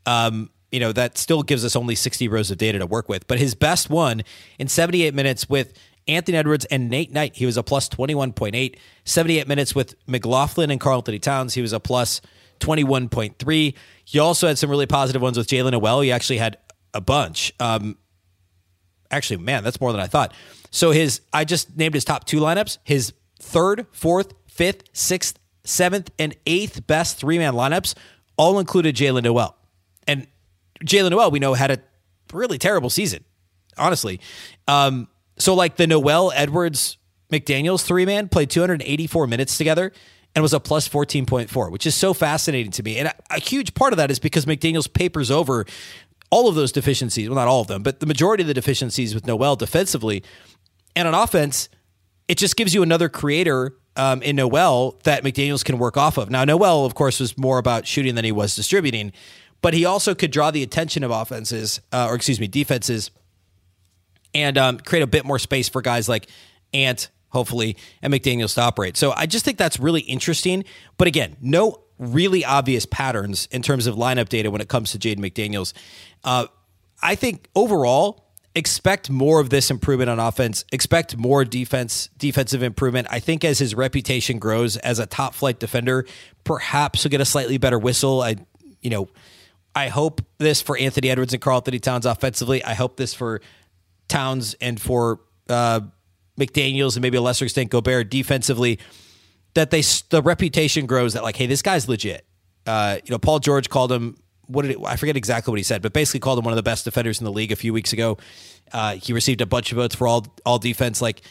um, 0.07 0.51
you 0.75 0.81
know, 0.81 0.91
that 0.91 1.17
still 1.17 1.45
gives 1.45 1.65
us 1.65 1.77
only 1.77 1.95
60 1.95 2.27
rows 2.27 2.51
of 2.51 2.59
data 2.59 2.81
to 2.81 2.87
work 2.87 3.09
with. 3.09 3.29
But 3.29 3.39
his 3.39 3.55
best 3.55 3.89
one 3.89 4.25
in 4.59 4.67
78 4.67 5.15
minutes 5.15 5.49
with 5.49 5.73
Anthony 6.09 6.37
Edwards 6.37 6.65
and 6.65 6.91
Nate 6.91 7.13
Knight, 7.13 7.37
he 7.37 7.47
was 7.47 7.57
a 7.57 7.63
plus 7.63 7.89
21.8. 7.89 8.77
78 9.05 9.47
minutes 9.47 9.77
with 9.77 9.95
McLaughlin 10.09 10.73
and 10.73 10.81
Karl-Anthony 10.81 11.21
Towns, 11.21 11.55
he 11.55 11.63
was 11.63 11.73
a 11.73 11.79
plus 11.79 12.21
21.3. 12.59 13.75
He 14.05 14.19
also 14.19 14.49
had 14.49 14.59
some 14.59 14.69
really 14.69 14.87
positive 14.87 15.23
ones 15.23 15.39
with 15.39 15.47
Jaylen 15.47 15.71
Nowell. 15.71 16.01
He 16.01 16.11
actually 16.11 16.39
had 16.39 16.59
a 16.95 17.01
bunch. 17.01 17.53
Um, 17.61 17.99
actually, 19.11 19.39
man, 19.39 19.63
that's 19.63 19.81
more 19.81 19.93
than 19.93 20.01
I 20.01 20.07
thought. 20.07 20.33
So 20.71 20.91
his, 20.91 21.21
I 21.33 21.45
just 21.45 21.77
named 21.77 21.95
his 21.95 22.05
top 22.05 22.25
two 22.25 22.41
lineups. 22.41 22.79
His 22.85 23.13
third, 23.39 23.87
fourth, 23.93 24.33
fifth, 24.47 24.85
sixth, 24.93 25.39
seventh, 25.65 26.11
and 26.19 26.37
eighth 26.47 26.87
best 26.87 27.19
three 27.19 27.39
man 27.39 27.55
lineups 27.55 27.95
all 28.37 28.59
included 28.59 28.97
Jaylen 28.97 29.23
Nowell. 29.23 29.57
And 30.07 30.27
Jaylen 30.85 31.11
Nowell, 31.11 31.31
we 31.31 31.39
know, 31.39 31.55
had 31.55 31.71
a 31.71 31.79
really 32.33 32.59
terrible 32.59 32.91
season, 32.91 33.25
honestly. 33.79 34.21
Um, 34.69 35.09
so, 35.39 35.55
like 35.55 35.77
the 35.77 35.87
Nowell 35.87 36.33
Edwards, 36.35 36.99
McDaniels 37.31 37.85
three 37.85 38.07
man 38.07 38.29
played 38.29 38.51
284 38.51 39.27
minutes 39.27 39.59
together 39.59 39.93
and 40.35 40.43
was 40.43 40.53
a 40.53 40.61
plus 40.61 40.89
14.4, 40.89 41.71
which 41.71 41.87
is 41.87 41.95
so 41.95 42.13
fascinating 42.13 42.73
to 42.73 42.83
me. 42.83 42.99
And 42.99 43.09
a, 43.09 43.15
a 43.31 43.41
huge 43.41 43.75
part 43.75 43.93
of 43.93 43.99
that 43.99 44.11
is 44.11 44.19
because 44.19 44.47
McDaniels 44.47 44.93
papers 44.93 45.31
over 45.31 45.65
all 46.35 46.49
of 46.49 46.57
those 46.57 46.73
deficiencies. 46.73 47.29
Well, 47.29 47.37
not 47.37 47.47
all 47.47 47.61
of 47.61 47.69
them, 47.69 47.85
but 47.85 48.01
the 48.01 48.07
majority 48.07 48.43
of 48.43 48.49
the 48.49 48.55
deficiencies 48.55 49.15
with 49.15 49.25
Nowell 49.25 49.55
defensively. 49.55 50.25
And 50.97 51.07
on 51.07 51.15
offense, 51.15 51.69
it 52.27 52.39
just 52.39 52.57
gives 52.57 52.75
you 52.75 52.83
another 52.83 53.09
creator 53.09 53.77
um, 53.95 54.21
in 54.21 54.35
Nowell 54.35 54.99
that 55.05 55.23
McDaniels 55.23 55.65
can 55.65 55.79
work 55.79 55.97
off 55.97 56.19
of. 56.19 56.31
Now, 56.31 56.45
Nowell, 56.45 56.85
of 56.85 56.97
course, 56.97 57.21
was 57.21 57.39
more 57.39 57.59
about 57.59 57.87
shooting 57.87 58.17
than 58.17 58.25
he 58.25 58.33
was 58.33 58.57
distributing, 58.57 59.13
but 59.63 59.75
he 59.75 59.85
also 59.85 60.13
could 60.13 60.33
draw 60.33 60.51
the 60.51 60.65
attention 60.65 61.05
of 61.05 61.13
offenses, 61.13 61.81
uh, 61.93 62.09
or 62.11 62.17
excuse 62.17 62.41
me, 62.41 62.49
defenses, 62.49 63.13
and 64.35 64.59
um, 64.59 64.79
create 64.79 65.03
a 65.03 65.07
bit 65.07 65.25
more 65.25 65.39
space 65.39 65.69
for 65.69 65.83
guys 65.83 66.09
like 66.09 66.27
Ant, 66.73 67.11
hopefully, 67.29 67.77
and 68.03 68.13
McDaniels 68.13 68.55
to 68.55 68.63
operate. 68.63 68.97
So 68.97 69.13
I 69.13 69.27
just 69.27 69.45
think 69.45 69.57
that's 69.57 69.79
really 69.79 70.01
interesting. 70.01 70.65
But 70.97 71.07
again, 71.07 71.37
no 71.41 71.84
really 71.99 72.45
obvious 72.45 72.87
patterns 72.87 73.49
in 73.51 73.63
terms 73.63 73.87
of 73.87 73.95
lineup 73.97 74.29
data 74.29 74.51
when 74.51 74.61
it 74.61 74.69
comes 74.69 74.93
to 74.93 74.99
Jaden 74.99 75.19
McDaniels. 75.19 75.73
Uh, 76.23 76.47
I 77.03 77.15
think 77.15 77.49
overall, 77.55 78.25
expect 78.55 79.11
more 79.11 79.41
of 79.41 79.51
this 79.51 79.71
improvement 79.71 80.09
on 80.09 80.21
offense. 80.21 80.65
Expect 80.73 81.17
more 81.17 81.45
defense, 81.45 82.09
defensive 82.19 82.63
improvement. 82.63 83.09
I 83.11 83.21
think 83.21 83.45
as 83.45 83.59
his 83.59 83.75
reputation 83.75 84.39
grows 84.39 84.77
as 84.77 84.99
a 84.99 85.07
top 85.07 85.35
flight 85.35 85.59
defender, 85.59 86.07
perhaps 86.45 87.03
he'll 87.03 87.11
get 87.11 87.21
a 87.21 87.25
slightly 87.25 87.59
better 87.59 87.79
whistle. 87.79 88.23
I, 88.23 88.37
you 88.81 88.91
know, 88.91 89.09
I 89.75 89.89
hope 89.89 90.23
this 90.39 90.63
for 90.63 90.79
Anthony 90.79 91.11
Edwards 91.11 91.33
and 91.33 91.43
Karl-Anthony 91.43 91.81
Towns 91.81 92.07
offensively. 92.07 92.63
I 92.63 92.75
hope 92.75 92.97
this 92.97 93.13
for 93.13 93.41
Towns 94.07 94.55
and 94.61 94.81
for 94.81 95.21
uh, 95.49 95.81
McDaniels 96.39 96.95
and 96.95 97.03
maybe 97.03 97.17
a 97.17 97.23
lesser 97.23 97.45
extent 97.45 97.71
Gobert 97.71 98.09
defensively. 98.11 98.79
That 99.55 99.71
they 99.71 99.83
the 100.11 100.23
reputation 100.23 100.87
grows 100.87 101.15
that 101.15 101.23
like, 101.23 101.37
hey, 101.37 101.47
this 101.47 101.63
guy's 101.63 101.89
legit. 101.89 102.27
Uh, 102.67 102.99
you 103.05 103.11
know, 103.11 103.19
Paul 103.19 103.39
George 103.39 103.69
called 103.69 103.93
him 103.93 104.17
what 104.47 104.63
did 104.63 104.73
it, 104.73 104.79
I 104.85 104.97
forget 104.97 105.17
exactly 105.17 105.51
what 105.51 105.59
he 105.59 105.65
said, 105.65 105.83
but 105.83 105.93
basically 105.93 106.21
called 106.21 106.39
him 106.39 106.45
one 106.45 106.53
of 106.53 106.57
the 106.57 106.63
best 106.63 106.85
defenders 106.85 107.21
in 107.21 107.25
the 107.25 107.33
league 107.33 107.53
a 107.53 107.57
few 107.57 107.73
weeks 107.73 107.93
ago. 107.93 108.19
Uh, 108.73 108.97
he 108.97 109.13
received 109.13 109.41
a 109.41 109.47
bunch 109.47 109.73
of 109.73 109.77
votes 109.77 109.95
for 109.95 110.07
all 110.07 110.27
all 110.45 110.59
defense. 110.59 111.01
Like 111.01 111.23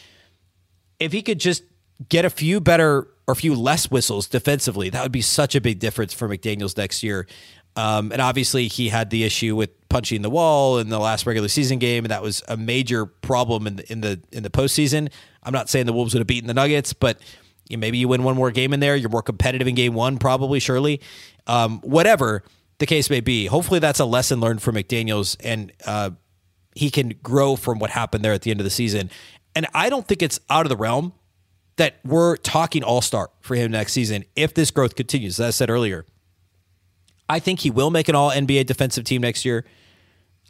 if 1.00 1.12
he 1.12 1.22
could 1.22 1.40
just 1.40 1.64
get 2.10 2.26
a 2.26 2.30
few 2.30 2.60
better 2.60 3.08
or 3.28 3.32
a 3.32 3.36
few 3.36 3.56
less 3.56 3.90
whistles 3.90 4.28
defensively, 4.28 4.90
that 4.90 5.04
would 5.04 5.12
be 5.12 5.22
such 5.22 5.56
a 5.56 5.62
big 5.62 5.80
difference 5.80 6.14
for 6.14 6.28
McDaniel's 6.28 6.78
next 6.78 7.04
year. 7.04 7.28
Um, 7.76 8.12
and 8.12 8.22
obviously, 8.22 8.68
he 8.68 8.90
had 8.90 9.10
the 9.10 9.24
issue 9.24 9.56
with 9.56 9.72
punching 9.90 10.22
the 10.22 10.30
wall 10.30 10.78
in 10.78 10.90
the 10.90 11.00
last 11.00 11.26
regular 11.26 11.48
season 11.48 11.80
game, 11.80 12.06
and 12.06 12.12
that 12.12 12.22
was 12.22 12.44
a 12.48 12.56
major 12.56 13.06
problem 13.08 13.66
in 13.66 13.78
the 13.78 13.92
in 13.92 14.02
the 14.02 14.22
in 14.32 14.44
the 14.44 14.52
postseason. 14.52 15.12
I'm 15.42 15.54
not 15.54 15.70
saying 15.70 15.88
the 15.88 15.94
Wolves 15.94 16.14
would 16.14 16.20
have 16.20 16.28
beaten 16.28 16.48
the 16.48 16.54
Nuggets, 16.54 16.94
but 16.94 17.20
maybe 17.70 17.98
you 17.98 18.08
win 18.08 18.24
one 18.24 18.36
more 18.36 18.52
game 18.52 18.74
in 18.74 18.80
there. 18.80 18.96
You're 18.96 19.10
more 19.10 19.22
competitive 19.22 19.68
in 19.68 19.76
game 19.76 19.94
one, 19.94 20.18
probably, 20.18 20.60
surely. 20.60 21.02
Um, 21.48 21.80
whatever 21.82 22.44
the 22.80 22.86
case 22.86 23.10
may 23.10 23.22
be. 23.22 23.46
Hopefully, 23.46 23.80
that's 23.80 24.00
a 24.00 24.06
lesson 24.06 24.40
learned 24.40 24.62
for 24.62 24.72
McDaniels, 24.72 25.38
and 25.44 25.72
uh, 25.86 26.12
he 26.76 26.90
can 26.90 27.14
grow 27.24 27.56
from 27.56 27.80
what 27.80 27.92
happened 27.92 28.26
there 28.26 28.34
at 28.34 28.42
the 28.42 28.52
end 28.52 28.60
of 28.60 28.64
the 28.64 28.70
season. 28.70 29.10
And 29.56 29.68
I 29.74 29.90
don't 29.90 30.08
think 30.08 30.22
it's 30.22 30.40
out 30.50 30.66
of 30.66 30.70
the 30.70 30.78
realm 30.78 31.14
that 31.78 31.96
we're 32.04 32.38
talking 32.38 32.84
all 32.84 33.02
star 33.02 33.30
for 33.40 33.56
him 33.56 33.72
next 33.72 33.94
season 33.94 34.26
if 34.36 34.54
this 34.54 34.72
growth 34.72 34.96
continues. 34.96 35.40
As 35.40 35.48
I 35.48 35.50
said 35.52 35.70
earlier, 35.70 36.06
I 37.30 37.40
think 37.40 37.62
he 37.62 37.72
will 37.72 37.90
make 37.90 38.10
an 38.10 38.16
all 38.16 38.32
NBA 38.32 38.66
defensive 38.66 39.06
team 39.06 39.22
next 39.22 39.46
year. 39.46 39.66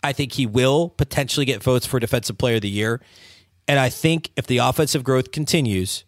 I 0.02 0.12
think 0.12 0.34
he 0.34 0.46
will 0.46 0.90
potentially 0.90 1.46
get 1.46 1.64
votes 1.64 1.86
for 1.86 2.00
Defensive 2.00 2.38
Player 2.38 2.56
of 2.56 2.62
the 2.62 2.70
Year. 2.70 3.00
And 3.68 3.80
I 3.80 3.90
think 3.90 4.32
if 4.36 4.48
the 4.48 4.58
offensive 4.58 5.04
growth 5.04 5.32
continues, 5.32 6.04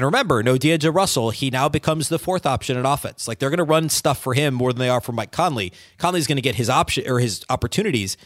and 0.00 0.06
remember, 0.06 0.42
no 0.42 0.56
D'Angelo 0.56 0.94
Russell, 0.94 1.28
he 1.28 1.50
now 1.50 1.68
becomes 1.68 2.08
the 2.08 2.18
fourth 2.18 2.46
option 2.46 2.78
in 2.78 2.86
offense. 2.86 3.28
Like 3.28 3.38
they're 3.38 3.50
going 3.50 3.58
to 3.58 3.64
run 3.64 3.90
stuff 3.90 4.18
for 4.18 4.32
him 4.32 4.54
more 4.54 4.72
than 4.72 4.80
they 4.80 4.88
are 4.88 5.02
for 5.02 5.12
Mike 5.12 5.30
Conley. 5.30 5.74
Conley's 5.98 6.26
going 6.26 6.36
to 6.36 6.42
get 6.42 6.54
his 6.54 6.70
option 6.70 7.06
or 7.06 7.18
his 7.18 7.44
opportunities. 7.50 8.16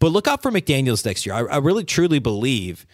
But 0.00 0.08
look 0.08 0.26
out 0.26 0.42
for 0.42 0.50
McDaniels 0.50 1.06
next 1.06 1.26
year. 1.26 1.36
I, 1.36 1.42
I, 1.42 1.56
really 1.58 1.84
truly 1.84 2.18
believe 2.18 2.86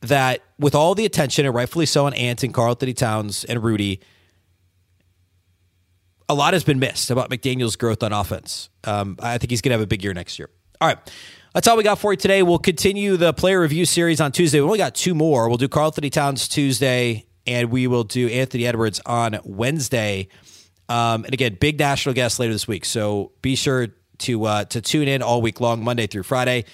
that 0.00 0.40
with 0.58 0.74
all 0.74 0.94
the 0.94 1.04
attention, 1.04 1.44
and 1.44 1.54
rightfully 1.54 1.84
so, 1.84 2.06
on 2.06 2.14
Ant 2.14 2.42
and 2.44 2.54
Karl-Anthony 2.54 2.94
Towns 2.94 3.44
and 3.44 3.62
Rudy, 3.62 4.00
a 6.30 6.34
lot 6.34 6.54
has 6.54 6.64
been 6.64 6.78
missed 6.78 7.10
about 7.10 7.28
McDaniels' 7.28 7.76
growth 7.76 8.02
on 8.02 8.14
offense. 8.14 8.70
Um, 8.84 9.18
I 9.22 9.36
think 9.36 9.50
he's 9.50 9.60
going 9.60 9.68
to 9.68 9.74
have 9.74 9.82
a 9.82 9.86
big 9.86 10.02
year 10.02 10.14
next 10.14 10.38
year. 10.38 10.48
All 10.80 10.88
right. 10.88 10.96
That's 11.54 11.68
all 11.68 11.76
we 11.76 11.84
got 11.84 11.98
for 11.98 12.14
you 12.14 12.16
today. 12.16 12.42
We'll 12.42 12.58
continue 12.58 13.18
the 13.18 13.34
player 13.34 13.60
review 13.60 13.84
series 13.84 14.22
on 14.22 14.32
Tuesday. 14.32 14.58
We 14.60 14.64
only 14.64 14.78
got 14.78 14.94
two 14.94 15.14
more. 15.14 15.50
We'll 15.50 15.58
do 15.58 15.68
Karl-Anthony 15.68 16.08
Towns 16.08 16.48
Tuesday, 16.48 17.26
and 17.46 17.70
we 17.70 17.86
will 17.86 18.04
do 18.04 18.26
Anthony 18.28 18.66
Edwards 18.66 19.02
on 19.04 19.38
Wednesday. 19.44 20.28
Um, 20.88 21.26
and 21.26 21.34
again, 21.34 21.58
big 21.60 21.78
national 21.78 22.14
guest 22.14 22.40
later 22.40 22.54
this 22.54 22.66
week. 22.66 22.86
So 22.86 23.32
be 23.42 23.54
sure 23.54 23.88
to 24.20 24.44
uh, 24.46 24.64
to 24.64 24.80
tune 24.80 25.08
in 25.08 25.20
all 25.20 25.42
week 25.42 25.60
long, 25.60 25.84
Monday 25.84 26.06
through 26.06 26.22
Friday. 26.22 26.64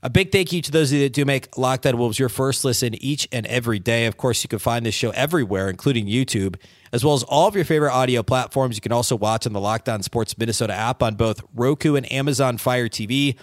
A 0.00 0.08
big 0.08 0.30
thank 0.30 0.52
you 0.52 0.62
to 0.62 0.70
those 0.70 0.92
of 0.92 0.98
you 0.98 1.04
that 1.06 1.12
do 1.12 1.24
make 1.24 1.58
Locked 1.58 1.84
On 1.86 1.98
Wolves 1.98 2.16
your 2.16 2.28
first 2.28 2.64
listen 2.64 2.94
each 3.02 3.26
and 3.32 3.46
every 3.46 3.80
day. 3.80 4.06
Of 4.06 4.16
course, 4.16 4.44
you 4.44 4.48
can 4.48 4.60
find 4.60 4.86
this 4.86 4.94
show 4.94 5.10
everywhere, 5.10 5.68
including 5.68 6.06
YouTube, 6.06 6.54
as 6.92 7.04
well 7.04 7.14
as 7.14 7.24
all 7.24 7.48
of 7.48 7.56
your 7.56 7.64
favorite 7.64 7.92
audio 7.92 8.22
platforms. 8.22 8.76
You 8.76 8.80
can 8.80 8.92
also 8.92 9.16
watch 9.16 9.44
on 9.44 9.52
the 9.52 9.60
Locked 9.60 9.88
On 9.88 10.04
Sports 10.04 10.38
Minnesota 10.38 10.72
app 10.72 11.02
on 11.02 11.16
both 11.16 11.42
Roku 11.52 11.96
and 11.96 12.10
Amazon 12.12 12.58
Fire 12.58 12.88
TV. 12.88 13.36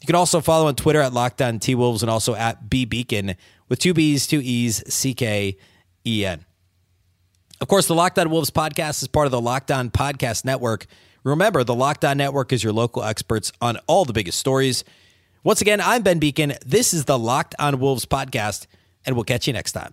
You 0.00 0.06
can 0.06 0.14
also 0.14 0.40
follow 0.40 0.66
on 0.66 0.76
Twitter 0.76 1.00
at 1.00 1.12
Locked 1.12 1.42
On 1.42 1.58
T 1.58 1.74
Wolves 1.74 2.02
and 2.02 2.10
also 2.10 2.34
at 2.34 2.70
B 2.70 2.86
Beecken 2.86 3.36
with 3.68 3.78
two 3.78 3.92
B's, 3.92 4.26
two 4.26 4.40
E's, 4.42 4.82
C 4.92 5.14
K 5.14 5.56
E 6.06 6.24
N. 6.24 6.44
Of 7.60 7.68
course, 7.68 7.86
the 7.86 7.94
Locked 7.94 8.18
On 8.18 8.30
Wolves 8.30 8.50
podcast 8.50 9.02
is 9.02 9.08
part 9.08 9.26
of 9.26 9.32
the 9.32 9.40
Locked 9.40 9.70
On 9.70 9.90
Podcast 9.90 10.46
Network. 10.46 10.86
Remember, 11.22 11.62
the 11.62 11.74
Locked 11.74 12.04
On 12.06 12.16
Network 12.16 12.52
is 12.52 12.64
your 12.64 12.72
local 12.72 13.04
experts 13.04 13.52
on 13.60 13.76
all 13.86 14.06
the 14.06 14.14
biggest 14.14 14.38
stories. 14.38 14.84
Once 15.44 15.60
again, 15.60 15.80
I'm 15.82 16.02
Ben 16.02 16.18
Beecken. 16.18 16.58
This 16.64 16.94
is 16.94 17.04
the 17.04 17.18
Locked 17.18 17.54
On 17.58 17.78
Wolves 17.78 18.06
podcast, 18.06 18.66
and 19.04 19.14
we'll 19.16 19.24
catch 19.24 19.46
you 19.46 19.52
next 19.52 19.72
time. 19.72 19.92